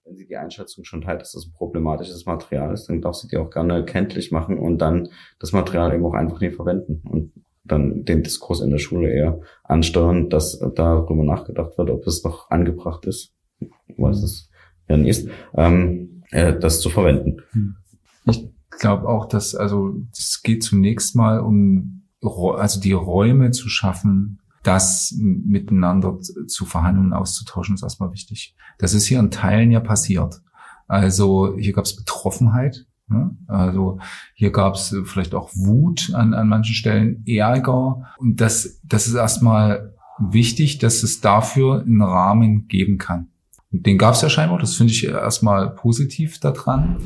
Wenn 0.05 0.15
sie 0.15 0.25
die 0.25 0.37
Einschätzung 0.37 0.85
schon 0.85 1.01
teilt, 1.01 1.19
dass 1.19 1.33
das 1.33 1.45
ein 1.45 1.51
problematisches 1.51 2.25
Material 2.25 2.73
ist, 2.73 2.87
dann 2.87 3.01
darf 3.01 3.15
sie 3.15 3.27
die 3.27 3.35
auch 3.35 3.49
gerne 3.49 3.83
kenntlich 3.83 4.31
machen 4.31 4.57
und 4.57 4.77
dann 4.77 5.09
das 5.39 5.51
Material 5.51 5.93
eben 5.93 6.05
auch 6.05 6.13
einfach 6.13 6.39
nicht 6.39 6.55
verwenden 6.55 7.01
und 7.03 7.33
dann 7.65 8.05
den 8.05 8.23
Diskurs 8.23 8.61
in 8.61 8.69
der 8.69 8.77
Schule 8.77 9.11
eher 9.11 9.41
ansteuern, 9.65 10.29
dass 10.29 10.57
darüber 10.73 11.25
nachgedacht 11.25 11.77
wird, 11.77 11.89
ob 11.89 12.07
es 12.07 12.23
noch 12.23 12.49
angebracht 12.49 13.05
ist, 13.07 13.33
was 13.97 14.23
es 14.23 14.49
ja 14.87 14.95
nicht 14.95 15.09
ist, 15.09 15.29
ähm, 15.53 16.23
äh, 16.31 16.57
das 16.57 16.79
zu 16.79 16.89
verwenden. 16.89 17.41
Hm. 17.51 17.75
Ich 18.29 18.52
glaube 18.79 19.07
auch, 19.07 19.27
dass 19.27 19.55
also 19.55 19.95
es 20.11 20.41
geht 20.43 20.63
zunächst 20.63 21.15
mal 21.15 21.39
um 21.39 22.01
also 22.57 22.79
die 22.79 22.93
Räume 22.93 23.51
zu 23.51 23.67
schaffen, 23.67 24.39
das 24.63 25.13
miteinander 25.17 26.19
zu 26.47 26.65
verhandeln 26.65 27.11
auszutauschen, 27.13 27.75
ist 27.75 27.83
erstmal 27.83 28.13
wichtig. 28.13 28.55
Das 28.77 28.93
ist 28.93 29.05
hier 29.05 29.19
in 29.19 29.29
Teilen 29.29 29.71
ja 29.71 29.81
passiert. 29.81 30.41
Also 30.87 31.55
hier 31.57 31.73
gab 31.73 31.85
es 31.85 31.95
Betroffenheit. 31.95 32.85
Ne? 33.07 33.35
Also 33.47 33.99
hier 34.33 34.51
gab 34.51 34.75
es 34.75 34.95
vielleicht 35.03 35.35
auch 35.35 35.49
Wut 35.53 36.13
an, 36.13 36.33
an 36.33 36.47
manchen 36.47 36.75
Stellen, 36.75 37.23
Ärger. 37.27 38.05
Und 38.17 38.39
das, 38.39 38.79
das 38.83 39.07
ist 39.07 39.15
erstmal 39.15 39.93
wichtig, 40.19 40.77
dass 40.77 41.03
es 41.03 41.19
dafür 41.19 41.81
einen 41.81 42.01
Rahmen 42.01 42.67
geben 42.67 42.97
kann. 42.97 43.32
Den 43.75 43.97
gab 43.97 44.13
es 44.13 44.21
ja 44.21 44.29
scheinbar, 44.29 44.59
das 44.59 44.75
finde 44.75 44.93
ich 44.93 45.03
erstmal 45.03 45.71
positiv 45.71 46.39
daran. 46.39 46.97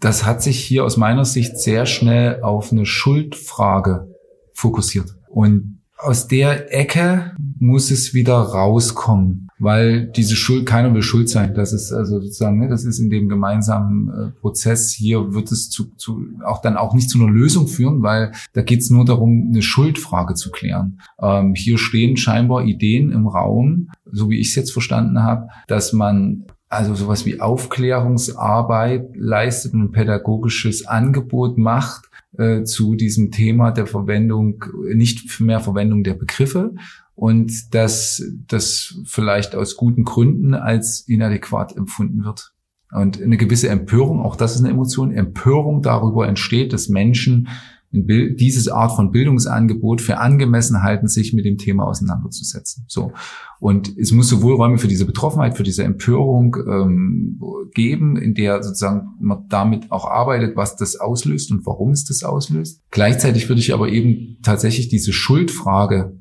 Das 0.00 0.24
hat 0.24 0.42
sich 0.42 0.58
hier 0.58 0.84
aus 0.84 0.96
meiner 0.96 1.26
Sicht 1.26 1.58
sehr 1.58 1.84
schnell 1.84 2.42
auf 2.42 2.72
eine 2.72 2.86
Schuldfrage 2.86 4.08
fokussiert. 4.54 5.14
Und 5.28 5.82
aus 5.98 6.26
der 6.26 6.72
Ecke 6.74 7.36
muss 7.58 7.90
es 7.90 8.14
wieder 8.14 8.36
rauskommen, 8.36 9.43
weil 9.58 10.06
diese 10.06 10.36
Schuld, 10.36 10.66
keiner 10.66 10.92
will 10.94 11.02
schuld 11.02 11.28
sein. 11.28 11.54
Das 11.54 11.72
ist 11.72 11.92
also 11.92 12.20
sozusagen, 12.20 12.58
ne, 12.58 12.68
das 12.68 12.84
ist 12.84 12.98
in 12.98 13.10
dem 13.10 13.28
gemeinsamen 13.28 14.08
äh, 14.08 14.40
Prozess. 14.40 14.90
Hier 14.92 15.34
wird 15.34 15.52
es 15.52 15.70
zu, 15.70 15.94
zu 15.96 16.26
auch 16.44 16.60
dann 16.60 16.76
auch 16.76 16.94
nicht 16.94 17.10
zu 17.10 17.18
einer 17.18 17.30
Lösung 17.30 17.68
führen, 17.68 18.02
weil 18.02 18.32
da 18.52 18.62
geht 18.62 18.80
es 18.80 18.90
nur 18.90 19.04
darum, 19.04 19.50
eine 19.50 19.62
Schuldfrage 19.62 20.34
zu 20.34 20.50
klären. 20.50 21.00
Ähm, 21.20 21.54
hier 21.54 21.78
stehen 21.78 22.16
scheinbar 22.16 22.64
Ideen 22.64 23.10
im 23.12 23.26
Raum, 23.26 23.90
so 24.10 24.28
wie 24.28 24.40
ich 24.40 24.48
es 24.48 24.54
jetzt 24.56 24.72
verstanden 24.72 25.22
habe, 25.22 25.48
dass 25.68 25.92
man 25.92 26.44
also 26.68 26.94
sowas 26.94 27.24
wie 27.24 27.40
Aufklärungsarbeit 27.40 29.10
leistet, 29.14 29.74
ein 29.74 29.92
pädagogisches 29.92 30.86
Angebot 30.86 31.56
macht, 31.56 32.10
äh, 32.36 32.64
zu 32.64 32.96
diesem 32.96 33.30
Thema 33.30 33.70
der 33.70 33.86
Verwendung, 33.86 34.64
nicht 34.92 35.40
mehr 35.40 35.60
Verwendung 35.60 36.02
der 36.02 36.14
Begriffe 36.14 36.74
und 37.14 37.74
dass 37.74 38.22
das 38.48 39.00
vielleicht 39.04 39.54
aus 39.54 39.76
guten 39.76 40.04
Gründen 40.04 40.54
als 40.54 41.00
inadäquat 41.06 41.76
empfunden 41.76 42.24
wird. 42.24 42.52
Und 42.92 43.20
eine 43.20 43.36
gewisse 43.36 43.68
Empörung, 43.68 44.20
auch 44.20 44.36
das 44.36 44.54
ist 44.54 44.60
eine 44.60 44.70
Emotion, 44.70 45.10
Empörung 45.10 45.82
darüber 45.82 46.28
entsteht, 46.28 46.72
dass 46.72 46.88
Menschen 46.88 47.48
dieses 47.96 48.68
Art 48.68 48.96
von 48.96 49.12
Bildungsangebot 49.12 50.00
für 50.00 50.18
angemessen 50.18 50.82
halten, 50.82 51.06
sich 51.06 51.32
mit 51.32 51.44
dem 51.44 51.58
Thema 51.58 51.86
auseinanderzusetzen. 51.86 52.84
So. 52.88 53.12
Und 53.60 53.96
es 53.96 54.10
muss 54.10 54.28
sowohl 54.28 54.54
Räume 54.54 54.78
für 54.78 54.88
diese 54.88 55.06
Betroffenheit, 55.06 55.56
für 55.56 55.62
diese 55.62 55.84
Empörung 55.84 56.56
ähm, 56.66 57.40
geben, 57.72 58.16
in 58.16 58.34
der 58.34 58.62
sozusagen 58.62 59.10
man 59.20 59.46
damit 59.48 59.92
auch 59.92 60.06
arbeitet, 60.06 60.56
was 60.56 60.76
das 60.76 60.96
auslöst 60.96 61.52
und 61.52 61.64
warum 61.66 61.92
es 61.92 62.04
das 62.04 62.24
auslöst. 62.24 62.82
Gleichzeitig 62.90 63.48
würde 63.48 63.60
ich 63.60 63.72
aber 63.72 63.88
eben 63.88 64.38
tatsächlich 64.42 64.88
diese 64.88 65.12
Schuldfrage 65.12 66.18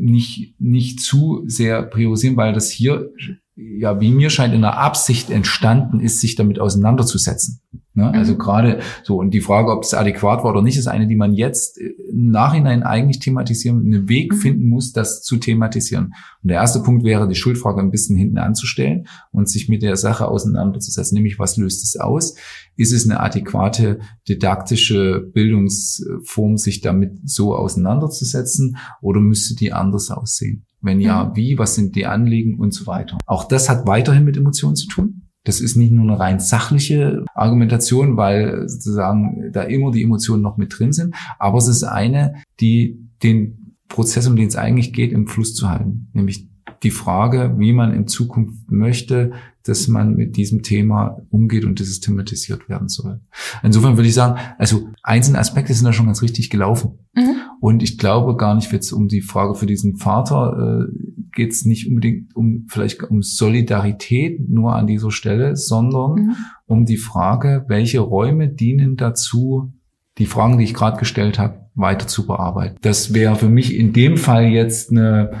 nicht, 0.00 0.54
nicht 0.58 1.00
zu 1.00 1.42
sehr 1.46 1.82
priorisieren, 1.82 2.36
weil 2.36 2.52
das 2.52 2.70
hier 2.70 3.10
ja, 3.56 4.00
wie 4.00 4.10
mir 4.10 4.30
scheint, 4.30 4.54
in 4.54 4.62
der 4.62 4.78
Absicht 4.78 5.30
entstanden 5.30 6.00
ist, 6.00 6.20
sich 6.20 6.34
damit 6.34 6.58
auseinanderzusetzen. 6.58 7.60
Ne? 8.00 8.10
Also 8.12 8.32
mhm. 8.34 8.38
gerade 8.38 8.80
so, 9.04 9.18
und 9.18 9.32
die 9.34 9.40
Frage, 9.40 9.70
ob 9.70 9.84
es 9.84 9.92
adäquat 9.92 10.42
war 10.42 10.52
oder 10.52 10.62
nicht, 10.62 10.78
ist 10.78 10.86
eine, 10.86 11.06
die 11.06 11.16
man 11.16 11.34
jetzt 11.34 11.78
im 11.78 12.30
Nachhinein 12.30 12.82
eigentlich 12.82 13.18
thematisieren, 13.18 13.84
einen 13.84 14.08
Weg 14.08 14.32
mhm. 14.32 14.36
finden 14.36 14.68
muss, 14.68 14.92
das 14.92 15.22
zu 15.22 15.36
thematisieren. 15.36 16.14
Und 16.42 16.48
der 16.48 16.56
erste 16.56 16.82
Punkt 16.82 17.04
wäre, 17.04 17.28
die 17.28 17.34
Schuldfrage 17.34 17.80
ein 17.80 17.90
bisschen 17.90 18.16
hinten 18.16 18.38
anzustellen 18.38 19.06
und 19.32 19.48
sich 19.48 19.68
mit 19.68 19.82
der 19.82 19.96
Sache 19.96 20.28
auseinanderzusetzen, 20.28 21.14
nämlich 21.14 21.38
was 21.38 21.56
löst 21.56 21.84
es 21.84 22.00
aus? 22.00 22.34
Ist 22.76 22.92
es 22.92 23.04
eine 23.04 23.20
adäquate 23.20 24.00
didaktische 24.28 25.20
Bildungsform, 25.34 26.56
sich 26.56 26.80
damit 26.80 27.18
so 27.24 27.54
auseinanderzusetzen 27.54 28.78
oder 29.02 29.20
müsste 29.20 29.54
die 29.54 29.72
anders 29.72 30.10
aussehen? 30.10 30.64
Wenn 30.80 31.00
ja, 31.00 31.24
mhm. 31.24 31.36
wie? 31.36 31.58
Was 31.58 31.74
sind 31.74 31.94
die 31.94 32.06
Anliegen 32.06 32.58
und 32.58 32.72
so 32.72 32.86
weiter? 32.86 33.18
Auch 33.26 33.44
das 33.44 33.68
hat 33.68 33.86
weiterhin 33.86 34.24
mit 34.24 34.38
Emotionen 34.38 34.76
zu 34.76 34.88
tun. 34.88 35.29
Das 35.44 35.60
ist 35.60 35.76
nicht 35.76 35.92
nur 35.92 36.04
eine 36.04 36.18
rein 36.18 36.40
sachliche 36.40 37.24
Argumentation, 37.34 38.16
weil 38.16 38.68
sozusagen 38.68 39.50
da 39.52 39.62
immer 39.62 39.90
die 39.90 40.02
Emotionen 40.02 40.42
noch 40.42 40.56
mit 40.56 40.78
drin 40.78 40.92
sind, 40.92 41.14
aber 41.38 41.58
es 41.58 41.68
ist 41.68 41.82
eine, 41.82 42.34
die 42.60 42.98
den 43.22 43.76
Prozess, 43.88 44.26
um 44.26 44.36
den 44.36 44.48
es 44.48 44.56
eigentlich 44.56 44.92
geht, 44.92 45.12
im 45.12 45.26
Fluss 45.26 45.54
zu 45.54 45.68
halten. 45.68 46.08
Nämlich 46.12 46.48
die 46.82 46.90
Frage, 46.90 47.54
wie 47.58 47.72
man 47.72 47.92
in 47.92 48.06
Zukunft 48.06 48.70
möchte, 48.70 49.32
dass 49.64 49.88
man 49.88 50.14
mit 50.14 50.36
diesem 50.36 50.62
Thema 50.62 51.20
umgeht 51.28 51.66
und 51.66 51.80
dass 51.80 51.88
es 51.88 52.00
thematisiert 52.00 52.68
werden 52.68 52.88
soll. 52.88 53.20
Insofern 53.62 53.96
würde 53.96 54.08
ich 54.08 54.14
sagen, 54.14 54.40
also 54.58 54.88
einzelne 55.02 55.38
Aspekte 55.38 55.74
sind 55.74 55.84
da 55.84 55.92
schon 55.92 56.06
ganz 56.06 56.22
richtig 56.22 56.48
gelaufen. 56.48 56.98
Mhm. 57.14 57.36
Und 57.60 57.82
ich 57.82 57.98
glaube 57.98 58.36
gar 58.36 58.54
nicht 58.54 58.72
jetzt 58.72 58.92
um 58.92 59.08
die 59.08 59.20
Frage 59.20 59.54
für 59.54 59.66
diesen 59.66 59.96
Vater 59.96 60.86
äh, 60.88 61.09
geht 61.32 61.52
es 61.52 61.64
nicht 61.64 61.88
unbedingt 61.88 62.34
um 62.34 62.66
vielleicht 62.68 63.02
um 63.04 63.22
Solidarität 63.22 64.48
nur 64.48 64.74
an 64.74 64.86
dieser 64.86 65.10
Stelle, 65.10 65.56
sondern 65.56 66.14
mhm. 66.14 66.36
um 66.66 66.84
die 66.86 66.96
Frage, 66.96 67.64
welche 67.68 68.00
Räume 68.00 68.48
dienen 68.48 68.96
dazu, 68.96 69.72
die 70.18 70.26
Fragen, 70.26 70.58
die 70.58 70.64
ich 70.64 70.74
gerade 70.74 70.98
gestellt 70.98 71.38
habe, 71.38 71.60
weiter 71.74 72.06
zu 72.06 72.26
bearbeiten. 72.26 72.76
Das 72.82 73.14
wäre 73.14 73.36
für 73.36 73.48
mich 73.48 73.74
in 73.74 73.92
dem 73.92 74.16
Fall 74.16 74.46
jetzt 74.46 74.90
eine 74.90 75.38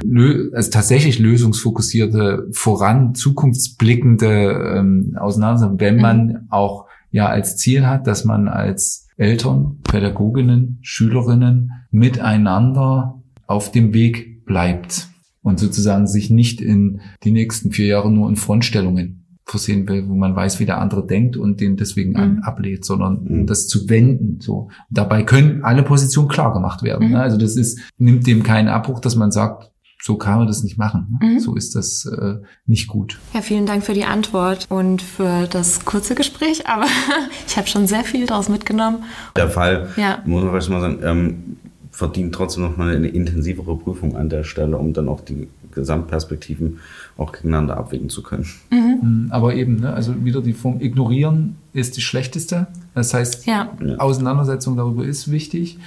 also 0.52 0.70
tatsächlich 0.70 1.18
lösungsfokussierte, 1.18 2.48
voran 2.52 3.14
zukunftsblickende 3.14 4.76
ähm, 4.76 5.16
Auseinandersetzung, 5.18 5.80
wenn 5.80 5.96
man 5.96 6.26
mhm. 6.26 6.38
auch 6.48 6.86
ja 7.10 7.26
als 7.26 7.56
Ziel 7.56 7.86
hat, 7.86 8.06
dass 8.06 8.24
man 8.24 8.48
als 8.48 9.08
Eltern, 9.16 9.80
Pädagoginnen, 9.82 10.78
Schülerinnen 10.80 11.72
miteinander 11.90 13.22
auf 13.46 13.70
dem 13.70 13.92
Weg 13.92 14.46
bleibt 14.46 15.09
und 15.42 15.58
sozusagen 15.58 16.06
sich 16.06 16.30
nicht 16.30 16.60
in 16.60 17.00
die 17.24 17.30
nächsten 17.30 17.72
vier 17.72 17.86
Jahre 17.86 18.10
nur 18.10 18.28
in 18.28 18.36
Frontstellungen 18.36 19.20
versehen 19.44 19.88
will, 19.88 20.08
wo 20.08 20.14
man 20.14 20.36
weiß, 20.36 20.60
wie 20.60 20.66
der 20.66 20.78
andere 20.78 21.06
denkt 21.06 21.36
und 21.36 21.60
den 21.60 21.76
deswegen 21.76 22.12
mhm. 22.12 22.42
ablehnt, 22.42 22.84
sondern 22.84 23.24
mhm. 23.24 23.46
das 23.46 23.66
zu 23.66 23.88
wenden. 23.88 24.40
So 24.40 24.70
dabei 24.90 25.24
können 25.24 25.64
alle 25.64 25.82
Positionen 25.82 26.28
klar 26.28 26.52
gemacht 26.52 26.82
werden. 26.82 27.08
Mhm. 27.08 27.14
Ne? 27.14 27.20
Also 27.20 27.36
das 27.36 27.56
ist 27.56 27.80
nimmt 27.98 28.26
dem 28.26 28.42
keinen 28.42 28.68
Abbruch, 28.68 29.00
dass 29.00 29.16
man 29.16 29.32
sagt, 29.32 29.70
so 30.02 30.16
kann 30.16 30.38
man 30.38 30.46
das 30.46 30.62
nicht 30.62 30.78
machen. 30.78 31.18
Ne? 31.20 31.28
Mhm. 31.28 31.40
So 31.40 31.56
ist 31.56 31.74
das 31.74 32.06
äh, 32.06 32.36
nicht 32.66 32.88
gut. 32.88 33.18
Ja, 33.34 33.42
vielen 33.42 33.66
Dank 33.66 33.84
für 33.84 33.92
die 33.92 34.04
Antwort 34.04 34.66
und 34.70 35.02
für 35.02 35.46
das 35.46 35.84
kurze 35.84 36.14
Gespräch. 36.14 36.66
Aber 36.66 36.86
ich 37.46 37.56
habe 37.56 37.66
schon 37.66 37.86
sehr 37.86 38.04
viel 38.04 38.26
daraus 38.26 38.48
mitgenommen. 38.48 39.04
Der 39.36 39.50
Fall, 39.50 39.90
ja. 39.96 40.22
muss 40.24 40.42
man 40.42 40.52
vielleicht 40.52 40.70
mal 40.70 40.80
sagen, 40.80 40.98
ähm, 41.02 41.56
verdient 42.00 42.34
trotzdem 42.34 42.62
noch 42.62 42.78
mal 42.78 42.96
eine 42.96 43.08
intensivere 43.08 43.76
Prüfung 43.76 44.16
an 44.16 44.30
der 44.30 44.42
Stelle, 44.42 44.78
um 44.78 44.94
dann 44.94 45.06
auch 45.06 45.20
die 45.20 45.48
Gesamtperspektiven 45.70 46.78
auch 47.18 47.30
gegeneinander 47.30 47.76
abwägen 47.76 48.08
zu 48.08 48.22
können. 48.22 48.46
Mhm. 48.70 48.78
mhm. 49.02 49.26
Aber 49.28 49.54
eben, 49.54 49.80
ne, 49.80 49.92
also 49.92 50.24
wieder 50.24 50.40
die 50.40 50.54
Form 50.54 50.80
ignorieren 50.80 51.56
ist 51.74 51.98
die 51.98 52.00
schlechteste. 52.00 52.68
Das 52.94 53.12
heißt, 53.12 53.44
ja. 53.44 53.70
Auseinandersetzung 53.98 54.78
darüber 54.78 55.04
ist 55.04 55.30
wichtig. 55.30 55.78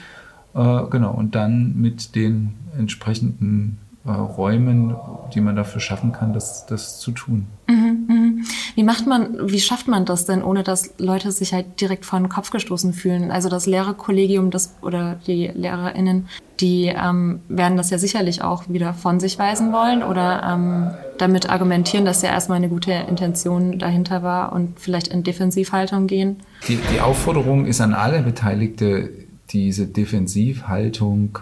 Äh, 0.53 0.83
genau, 0.91 1.15
und 1.15 1.33
dann 1.33 1.81
mit 1.81 2.13
den 2.13 2.53
entsprechenden 2.77 3.79
äh, 4.05 4.11
Räumen, 4.11 4.95
die 5.33 5.39
man 5.39 5.55
dafür 5.55 5.79
schaffen 5.79 6.11
kann, 6.11 6.33
das, 6.33 6.65
das 6.65 6.99
zu 6.99 7.11
tun. 7.11 7.47
Mhm, 7.67 8.05
mhm. 8.07 8.45
Wie 8.75 8.83
macht 8.83 9.07
man, 9.07 9.49
wie 9.49 9.61
schafft 9.61 9.87
man 9.87 10.05
das 10.05 10.25
denn, 10.25 10.43
ohne 10.43 10.63
dass 10.63 10.95
Leute 10.97 11.31
sich 11.31 11.53
halt 11.53 11.79
direkt 11.79 12.05
vor 12.05 12.19
den 12.19 12.27
Kopf 12.27 12.49
gestoßen 12.51 12.91
fühlen? 12.91 13.31
Also 13.31 13.47
das 13.47 13.65
Lehrerkollegium 13.65 14.51
das, 14.51 14.75
oder 14.81 15.19
die 15.25 15.47
LehrerInnen, 15.47 16.27
die 16.59 16.87
ähm, 16.87 17.41
werden 17.47 17.77
das 17.77 17.91
ja 17.91 17.97
sicherlich 17.97 18.41
auch 18.41 18.67
wieder 18.67 18.93
von 18.93 19.19
sich 19.19 19.39
weisen 19.39 19.71
wollen 19.71 20.03
oder 20.03 20.43
ähm, 20.43 20.91
damit 21.17 21.49
argumentieren, 21.49 22.05
dass 22.05 22.21
ja 22.21 22.29
erstmal 22.29 22.57
eine 22.57 22.69
gute 22.69 22.91
Intention 22.91 23.79
dahinter 23.79 24.21
war 24.21 24.51
und 24.51 24.79
vielleicht 24.79 25.07
in 25.07 25.23
Defensivhaltung 25.23 26.07
gehen. 26.07 26.37
Die, 26.67 26.77
die 26.93 26.99
Aufforderung 26.99 27.65
ist 27.65 27.79
an 27.79 27.93
alle 27.93 28.21
Beteiligte, 28.21 29.11
diese 29.51 29.87
Defensivhaltung 29.87 31.39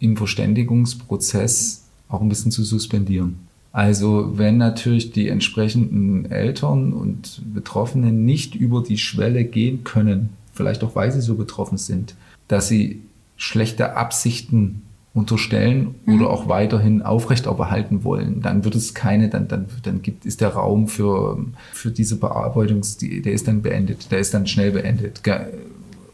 im 0.00 0.16
Verständigungsprozess 0.16 1.87
auch 2.08 2.20
ein 2.20 2.28
bisschen 2.28 2.50
zu 2.50 2.64
suspendieren. 2.64 3.40
Also 3.72 4.38
wenn 4.38 4.56
natürlich 4.56 5.12
die 5.12 5.28
entsprechenden 5.28 6.30
Eltern 6.30 6.92
und 6.92 7.42
Betroffenen 7.54 8.24
nicht 8.24 8.54
über 8.54 8.82
die 8.82 8.98
Schwelle 8.98 9.44
gehen 9.44 9.84
können, 9.84 10.30
vielleicht 10.52 10.82
auch 10.82 10.96
weil 10.96 11.12
sie 11.12 11.20
so 11.20 11.34
betroffen 11.34 11.78
sind, 11.78 12.14
dass 12.48 12.68
sie 12.68 13.02
schlechte 13.36 13.94
Absichten 13.94 14.82
unterstellen 15.14 15.94
mhm. 16.04 16.14
oder 16.14 16.30
auch 16.30 16.48
weiterhin 16.48 17.02
aufrechterhalten 17.02 18.04
wollen, 18.04 18.40
dann 18.40 18.64
wird 18.64 18.74
es 18.74 18.94
keine, 18.94 19.28
dann, 19.28 19.48
dann, 19.48 19.66
dann 19.82 20.02
gibt, 20.02 20.24
ist 20.24 20.40
der 20.40 20.50
Raum 20.50 20.88
für, 20.88 21.38
für 21.72 21.90
diese 21.90 22.16
Bearbeitung, 22.16 22.82
der 23.00 23.32
ist 23.32 23.48
dann 23.48 23.62
beendet, 23.62 24.10
der 24.10 24.18
ist 24.18 24.34
dann 24.34 24.46
schnell 24.46 24.72
beendet 24.72 25.22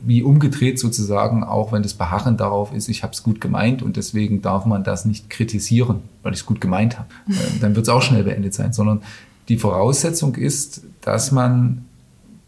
wie 0.06 0.22
umgedreht 0.22 0.78
sozusagen, 0.78 1.44
auch 1.44 1.72
wenn 1.72 1.82
das 1.82 1.94
Beharren 1.94 2.36
darauf 2.36 2.72
ist, 2.72 2.88
ich 2.88 3.02
habe 3.02 3.12
es 3.12 3.22
gut 3.22 3.40
gemeint 3.40 3.82
und 3.82 3.96
deswegen 3.96 4.42
darf 4.42 4.66
man 4.66 4.84
das 4.84 5.04
nicht 5.04 5.30
kritisieren, 5.30 6.02
weil 6.22 6.32
ich 6.32 6.40
es 6.40 6.46
gut 6.46 6.60
gemeint 6.60 6.98
habe. 6.98 7.08
Äh, 7.28 7.60
dann 7.60 7.74
wird 7.76 7.86
es 7.86 7.88
auch 7.88 8.02
schnell 8.02 8.24
beendet 8.24 8.54
sein, 8.54 8.72
sondern 8.72 9.02
die 9.48 9.56
Voraussetzung 9.56 10.34
ist, 10.36 10.82
dass 11.00 11.32
man 11.32 11.84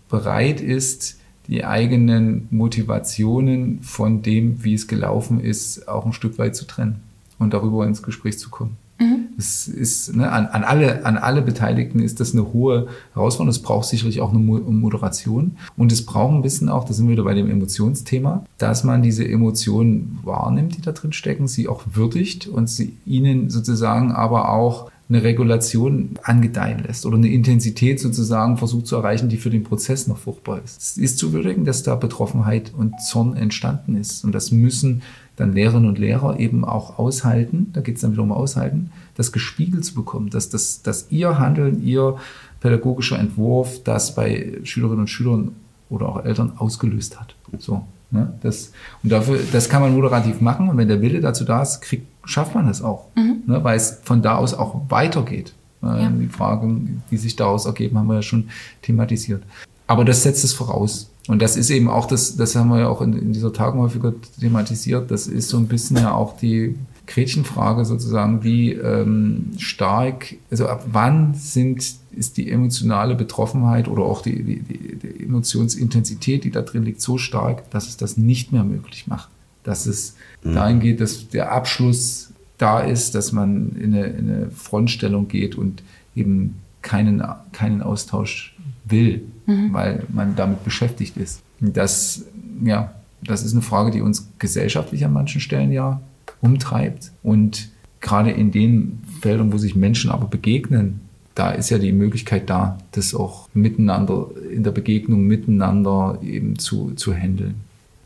bereit 0.09 0.61
ist, 0.61 1.19
die 1.49 1.65
eigenen 1.65 2.49
Motivationen 2.51 3.83
von 3.83 4.23
dem, 4.23 4.65
wie 4.65 4.75
es 4.75 4.89
gelaufen 4.89 5.41
ist, 5.41 5.89
auch 5.89 6.07
ein 6.07 6.13
Stück 6.13 6.39
weit 6.39 6.57
zu 6.57 6.67
trennen 6.67 7.03
und 7.39 7.53
darüber 7.53 7.87
ins 7.87 8.03
Gespräch 8.03 8.39
zu 8.39 8.51
kommen. 8.51 8.77
Mhm. 8.99 9.29
Es 9.39 9.69
ist 9.69 10.15
ne, 10.17 10.31
an, 10.31 10.47
an, 10.47 10.65
alle, 10.65 11.05
an 11.05 11.17
alle 11.19 11.43
Beteiligten 11.43 12.01
ist 12.01 12.21
das 12.21 12.33
eine 12.33 12.53
hohe 12.53 12.89
Herausforderung. 13.13 13.51
Es 13.51 13.61
braucht 13.61 13.87
sicherlich 13.87 14.21
auch 14.21 14.31
eine 14.31 14.39
Moderation 14.39 15.57
und 15.77 15.93
es 15.93 16.07
braucht 16.07 16.35
ein 16.35 16.43
bisschen 16.43 16.69
auch, 16.69 16.85
da 16.85 16.95
sind 16.95 17.07
wir 17.07 17.13
wieder 17.13 17.25
bei 17.25 17.35
dem 17.35 17.51
Emotionsthema, 17.51 18.45
dass 18.59 18.85
man 18.85 19.03
diese 19.03 19.27
Emotionen 19.27 20.19
wahrnimmt, 20.25 20.77
die 20.77 20.83
da 20.83 20.93
drin 20.93 21.13
stecken, 21.13 21.49
sie 21.49 21.69
auch 21.69 21.83
würdigt 21.93 22.47
und 22.47 22.69
sie 22.71 22.97
ihnen 23.05 23.51
sozusagen 23.51 24.13
aber 24.13 24.51
auch 24.51 24.91
eine 25.09 25.23
Regulation 25.23 26.11
angedeihen 26.25 26.83
lässt 26.85 27.07
oder 27.07 27.17
eine 27.17 27.29
Intensität 27.29 28.01
sozusagen 28.01 28.57
versucht 28.57 28.89
zu 28.89 28.97
erreichen, 28.97 29.29
die 29.29 29.37
für 29.37 29.51
den 29.51 29.63
Prozess 29.63 30.09
noch 30.09 30.19
fruchtbar 30.19 30.61
ist. 30.65 30.81
Es 30.81 30.97
ist 30.97 31.19
zu 31.19 31.33
würdigen, 31.33 31.65
dass 31.65 31.85
da 31.85 31.95
Betroffenheit 31.95 32.73
und 32.77 33.01
Zorn 33.01 33.37
entstanden 33.37 33.97
ist 33.97 34.25
und 34.25 34.33
das 34.33 34.51
müssen 34.51 35.03
dann 35.37 35.53
Lehrerinnen 35.53 35.89
und 35.89 35.99
Lehrer 35.99 36.39
eben 36.41 36.65
auch 36.65 36.99
aushalten, 36.99 37.71
da 37.73 37.81
geht 37.81 37.97
es 37.97 38.01
dann 38.03 38.13
wieder 38.13 38.23
um 38.23 38.33
Aushalten, 38.33 38.91
das 39.15 39.33
gespiegelt 39.33 39.85
zu 39.85 39.95
bekommen, 39.95 40.31
dass, 40.31 40.49
dass, 40.49 40.83
dass 40.83 41.11
ihr 41.11 41.39
Handeln, 41.39 41.83
ihr 41.83 42.17
pädagogischer 42.61 43.19
Entwurf 43.19 43.83
das 43.85 44.15
bei 44.15 44.59
Schülerinnen 44.65 45.01
und 45.01 45.09
Schülern 45.09 45.53
oder 45.91 46.09
auch 46.09 46.25
Eltern 46.25 46.53
ausgelöst 46.57 47.21
hat. 47.21 47.35
So, 47.59 47.85
ne? 48.11 48.33
das, 48.43 48.73
und 49.03 49.13
dafür, 49.13 49.39
das 49.53 49.69
kann 49.69 49.83
man 49.83 49.95
moderativ 49.95 50.41
machen 50.41 50.69
und 50.69 50.77
wenn 50.77 50.89
der 50.89 51.01
Wille 51.01 51.21
dazu 51.21 51.45
da 51.45 51.63
ist, 51.63 51.81
kriegt, 51.83 52.07
schafft 52.25 52.55
man 52.55 52.67
das 52.67 52.83
auch, 52.83 53.07
mhm. 53.15 53.43
ne? 53.47 53.63
weil 53.63 53.77
es 53.77 54.01
von 54.03 54.23
da 54.23 54.37
aus 54.37 54.55
auch 54.55 54.81
weitergeht. 54.89 55.53
Äh, 55.83 55.87
ja. 56.03 56.11
Die 56.11 56.29
Fragen, 56.29 57.03
die 57.11 57.17
sich 57.19 57.37
daraus 57.37 57.67
ergeben, 57.67 57.99
haben 57.99 58.09
wir 58.09 58.17
ja 58.17 58.23
schon 58.23 58.49
thematisiert. 58.83 59.43
Aber 59.87 60.05
das 60.05 60.23
setzt 60.23 60.43
es 60.43 60.53
voraus. 60.53 61.11
Und 61.29 61.43
das 61.43 61.57
ist 61.57 61.71
eben 61.71 61.89
auch 61.89 62.07
das, 62.07 62.37
das 62.37 62.55
haben 62.55 62.69
wir 62.69 62.81
ja 62.81 62.89
auch 62.89 63.03
in, 63.03 63.15
in 63.15 63.33
dieser 63.33 63.53
Tagung 63.53 63.81
häufiger 63.81 64.15
thematisiert, 64.41 65.11
das 65.11 65.27
ist 65.27 65.49
so 65.49 65.57
ein 65.57 65.67
bisschen 65.67 65.97
ja 65.97 66.15
auch 66.15 66.37
die 66.37 66.77
Gretchenfrage 67.07 67.85
sozusagen, 67.85 68.43
wie 68.43 68.73
ähm, 68.73 69.53
stark, 69.59 70.35
also 70.51 70.67
ab 70.67 70.85
wann 70.91 71.35
sind, 71.35 71.85
ist 72.13 72.37
die 72.37 72.51
emotionale 72.51 73.15
Betroffenheit 73.15 73.89
oder 73.89 74.03
auch 74.03 74.23
die, 74.23 74.43
die, 74.43 74.61
die, 74.61 74.97
die 74.97 75.25
Emotionsintensität, 75.25 76.45
die 76.45 76.51
da 76.51 76.63
drin 76.63 76.85
liegt, 76.85 77.01
so 77.01 77.17
stark, 77.19 77.71
dass 77.71 77.89
es 77.89 77.97
das 77.97 78.17
nicht 78.17 78.53
mehr 78.53 78.65
möglich 78.65 79.07
macht. 79.07 79.29
Dass 79.63 79.87
es 79.87 80.17
mhm. 80.43 80.55
dahin 80.55 80.81
geht, 80.81 81.01
dass 81.01 81.29
der 81.29 81.53
Abschluss 81.53 82.31
da 82.59 82.81
ist, 82.81 83.15
dass 83.15 83.33
man 83.33 83.77
in 83.77 83.95
eine, 83.95 84.07
in 84.07 84.31
eine 84.31 84.51
Frontstellung 84.51 85.29
geht 85.29 85.57
und 85.57 85.83
eben 86.15 86.57
keinen, 86.83 87.23
keinen 87.53 87.83
Austausch 87.83 88.56
will, 88.87 89.23
mhm. 89.47 89.73
weil 89.73 90.05
man 90.09 90.37
damit 90.37 90.65
beschäftigt 90.65 91.17
ist. 91.17 91.43
Das, 91.61 92.25
ja, 92.65 92.93
das 93.23 93.45
ist 93.45 93.53
eine 93.53 93.63
Frage, 93.63 93.91
die 93.91 94.01
uns 94.01 94.29
gesellschaftlich 94.39 95.05
an 95.05 95.13
manchen 95.13 95.41
Stellen 95.41 95.73
ja 95.73 96.01
umtreibt. 96.41 97.13
Und 97.23 97.69
gerade 98.01 98.31
in 98.31 98.51
den 98.51 99.03
Feldern, 99.21 99.53
wo 99.53 99.59
sich 99.59 99.75
Menschen 99.75 100.11
aber 100.11 100.27
begegnen, 100.27 101.01
da 101.35 101.51
ist 101.51 101.69
ja 101.71 101.79
die 101.79 101.93
Möglichkeit 101.93 102.49
da, 102.49 102.79
das 102.93 103.15
auch 103.15 103.49
miteinander, 103.53 104.29
in 104.51 104.65
der 104.65 104.71
Begegnung 104.71 105.27
miteinander 105.27 106.19
eben 106.23 106.59
zu, 106.59 106.93
zu 106.95 107.15
handeln. 107.15 107.57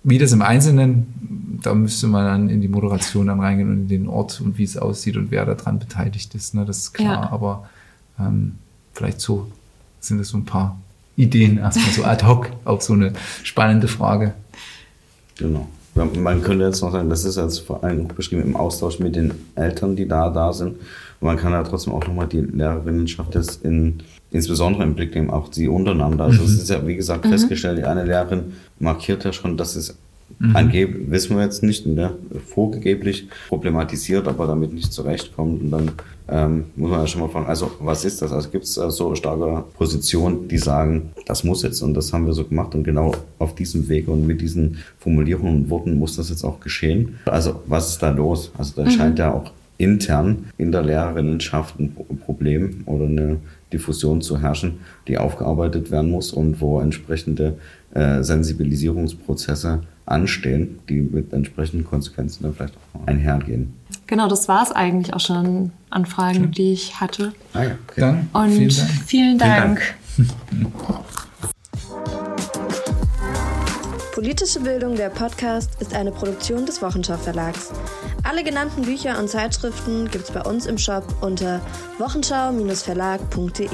Wie 0.03 0.19
das 0.19 0.33
im 0.33 0.43
Einzelnen, 0.43 1.59
da 1.63 1.75
müsste 1.75 2.09
man 2.09 2.25
dann 2.25 2.49
in 2.49 2.61
die 2.61 2.69
Moderation 2.69 3.27
dann 3.27 3.39
reingehen 3.39 3.71
und 3.71 3.81
in 3.83 3.89
den 3.89 4.09
Ort 4.09 4.41
und 4.41 4.59
wie 4.59 4.65
es 4.65 4.77
aussieht 4.77 5.17
und 5.17 5.31
wer 5.31 5.45
daran 5.45 5.79
beteiligt 5.79 6.35
ist. 6.35 6.55
Ne, 6.55 6.65
das 6.65 6.79
ist 6.79 6.93
klar, 6.93 7.25
ja. 7.25 7.31
aber 7.31 7.69
ähm, 8.19 8.55
vielleicht 8.95 9.21
so 9.21 9.47
sind 10.01 10.19
das 10.19 10.29
so 10.29 10.39
ein 10.39 10.45
paar 10.45 10.79
Ideen 11.17 11.59
erstmal 11.59 11.91
so 11.93 12.05
ad 12.05 12.25
hoc 12.27 12.51
auf 12.65 12.83
so 12.83 12.95
eine 12.95 13.13
spannende 13.43 13.89
Frage. 13.89 14.35
Genau. 15.37 15.69
Man 15.95 16.43
könnte 16.43 16.65
jetzt 16.65 16.83
noch 16.83 16.93
sagen, 16.93 17.11
das 17.11 17.25
ist 17.25 17.37
jetzt 17.37 17.59
vor 17.61 17.83
allem 17.83 18.09
beschrieben 18.09 18.43
im 18.43 18.57
Austausch 18.57 19.01
mit 19.01 19.17
den 19.17 19.35
Eltern, 19.57 19.97
die 19.97 20.07
da 20.07 20.31
da 20.31 20.53
sind. 20.53 20.77
Und 21.21 21.27
man 21.27 21.37
kann 21.37 21.53
ja 21.53 21.63
trotzdem 21.63 21.93
auch 21.93 22.07
nochmal 22.07 22.29
die 22.29 22.41
Lehrerinnenschaft 22.41 23.35
jetzt 23.35 23.65
in, 23.65 24.03
insbesondere 24.31 24.85
im 24.85 24.95
Blick 24.95 25.15
nehmen, 25.15 25.31
auch 25.31 25.53
sie 25.53 25.69
untereinander. 25.69 26.25
Also 26.25 26.43
mhm. 26.43 26.49
es 26.49 26.55
ist 26.55 26.71
ja, 26.71 26.87
wie 26.87 26.97
gesagt, 26.97 27.25
mhm. 27.25 27.31
festgestellt, 27.31 27.79
die 27.79 27.85
eine 27.85 28.05
Lehrerin 28.05 28.55
markiert 28.79 29.25
ja 29.25 29.33
schon, 29.33 29.57
dass 29.57 29.77
es 29.77 29.99
Mhm. 30.39 30.57
Angeblich, 30.57 31.11
wissen 31.11 31.37
wir 31.37 31.45
jetzt 31.45 31.63
nicht, 31.63 31.87
ne? 31.87 32.13
vorgegeblich 32.47 33.29
problematisiert, 33.49 34.27
aber 34.29 34.47
damit 34.47 34.73
nicht 34.73 34.93
zurechtkommt. 34.93 35.63
Und 35.63 35.71
dann 35.71 35.93
ähm, 36.29 36.65
muss 36.77 36.91
man 36.91 37.01
ja 37.01 37.07
schon 37.07 37.21
mal 37.21 37.29
fragen, 37.29 37.47
also 37.47 37.73
was 37.81 38.05
ist 38.05 38.23
das? 38.23 38.33
Also 38.33 38.49
gibt 38.51 38.65
es 38.65 38.75
so 38.75 39.15
starke 39.15 39.65
Positionen, 39.77 40.49
die 40.49 40.59
sagen, 40.59 41.11
das 41.27 41.45
muss 41.45 41.63
jetzt 41.63 41.83
und 41.83 41.95
das 41.95 42.13
haben 42.13 42.27
wir 42.27 42.33
so 42.33 42.45
gemacht 42.45 42.75
und 42.75 42.85
genau 42.85 43.13
auf 43.39 43.55
diesem 43.55 43.89
Weg 43.89 44.09
und 44.09 44.27
mit 44.27 44.41
diesen 44.41 44.79
Formulierungen 44.99 45.65
und 45.65 45.71
Worten 45.71 45.99
muss 45.99 46.17
das 46.17 46.31
jetzt 46.31 46.45
auch 46.45 46.61
geschehen. 46.61 47.19
Also 47.27 47.63
was 47.67 47.91
ist 47.91 48.03
da 48.03 48.11
los? 48.11 48.53
Also 48.57 48.75
da 48.77 48.85
mhm. 48.85 48.91
scheint 48.91 49.19
ja 49.19 49.33
auch 49.33 49.51
intern 49.81 50.47
in 50.59 50.73
der 50.73 50.83
Lehrerinnenschaft 50.83 51.81
ein 51.81 51.97
Problem 52.25 52.83
oder 52.87 53.07
eine 53.07 53.39
Diffusion 53.73 54.21
zu 54.21 54.41
herrschen, 54.41 54.81
die 55.09 55.17
aufgearbeitet 55.17 55.91
werden 55.91 56.11
muss 56.11 56.33
und 56.33 56.61
wo 56.61 56.81
entsprechende 56.81 57.55
äh, 57.95 58.23
Sensibilisierungsprozesse 58.23 59.81
anstehen, 60.11 60.79
die 60.89 61.01
mit 61.01 61.33
entsprechenden 61.33 61.85
Konsequenzen 61.85 62.43
dann 62.43 62.55
vielleicht 62.55 62.75
auch 62.95 63.07
einhergehen. 63.07 63.75
Genau, 64.07 64.29
das 64.29 64.49
war 64.49 64.63
es 64.63 64.73
eigentlich 64.73 65.15
auch 65.15 65.21
schon 65.21 65.71
an 65.89 66.07
Fragen, 66.07 66.41
Schön. 66.41 66.53
die 66.53 66.73
ich 66.73 67.01
hatte. 67.01 67.33
Ah 67.55 67.63
ja, 67.63 67.71
okay. 67.89 68.01
Dann 68.01 68.29
Und 68.33 68.51
vielen 68.51 68.69
Dank. 68.77 69.03
Vielen 69.07 69.39
Dank. 69.39 69.83
Vielen 70.17 70.73
Dank. 70.89 71.05
Politische 74.21 74.61
Bildung, 74.61 74.97
der 74.97 75.09
Podcast, 75.09 75.81
ist 75.81 75.95
eine 75.95 76.13
Produktion 76.13 76.67
des 76.67 76.83
Wochenschau 76.83 77.17
Verlags. 77.17 77.73
Alle 78.23 78.45
genannten 78.45 78.83
Bücher 78.83 79.19
und 79.19 79.31
Zeitschriften 79.31 80.11
gibt's 80.11 80.31
bei 80.31 80.43
uns 80.43 80.67
im 80.67 80.77
Shop 80.77 81.05
unter 81.23 81.63
wochenschau-verlag.de. 81.99 83.69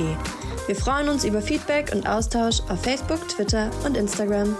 Wir 0.66 0.76
freuen 0.76 1.08
uns 1.08 1.24
über 1.24 1.42
Feedback 1.42 1.90
und 1.92 2.08
Austausch 2.08 2.60
auf 2.68 2.80
Facebook, 2.80 3.26
Twitter 3.28 3.70
und 3.84 3.96
Instagram. 3.96 4.54